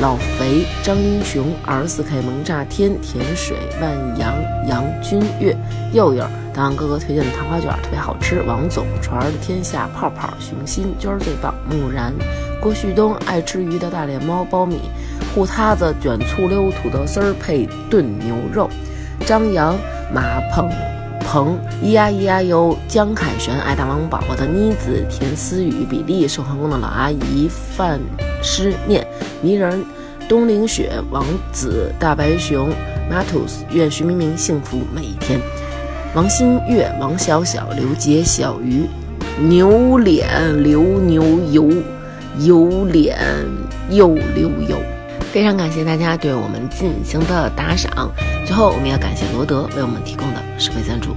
[0.00, 4.34] 老肥、张英雄、R 四 K 萌炸天、甜水、万阳、
[4.66, 5.56] 杨君月、
[5.92, 6.24] 佑佑。
[6.52, 8.42] 当哥哥推荐的糖花卷特别好吃。
[8.42, 12.12] 王总、传儿的天下、泡泡、熊心、娟儿最棒、木然、
[12.62, 14.82] 郭旭东、爱吃鱼的大脸猫、苞米。
[15.34, 18.68] 糊塌子卷醋溜土豆丝儿配炖牛肉，
[19.26, 19.76] 张扬、
[20.14, 20.70] 马鹏、
[21.20, 27.98] 鹏、咿呀咿呀哟，江凯旋、爱大王宝宝的妮子、田思雨、比利、寿皇宫的老阿姨、范
[28.42, 29.04] 诗念、
[29.40, 29.82] 泥人、
[30.28, 32.68] 东陵雪、王子、大白熊、
[33.10, 35.40] Matus，愿徐明明幸福每一天。
[36.14, 38.86] 王新月、王小小、刘杰、小鱼、
[39.40, 41.70] 牛脸流牛油，
[42.40, 43.18] 有脸
[43.90, 44.76] 又溜油。
[45.32, 48.10] 非常感谢大家对我们进行的打赏，
[48.44, 51.16] 最后我们要感谢罗德为我们提供的设备赞助。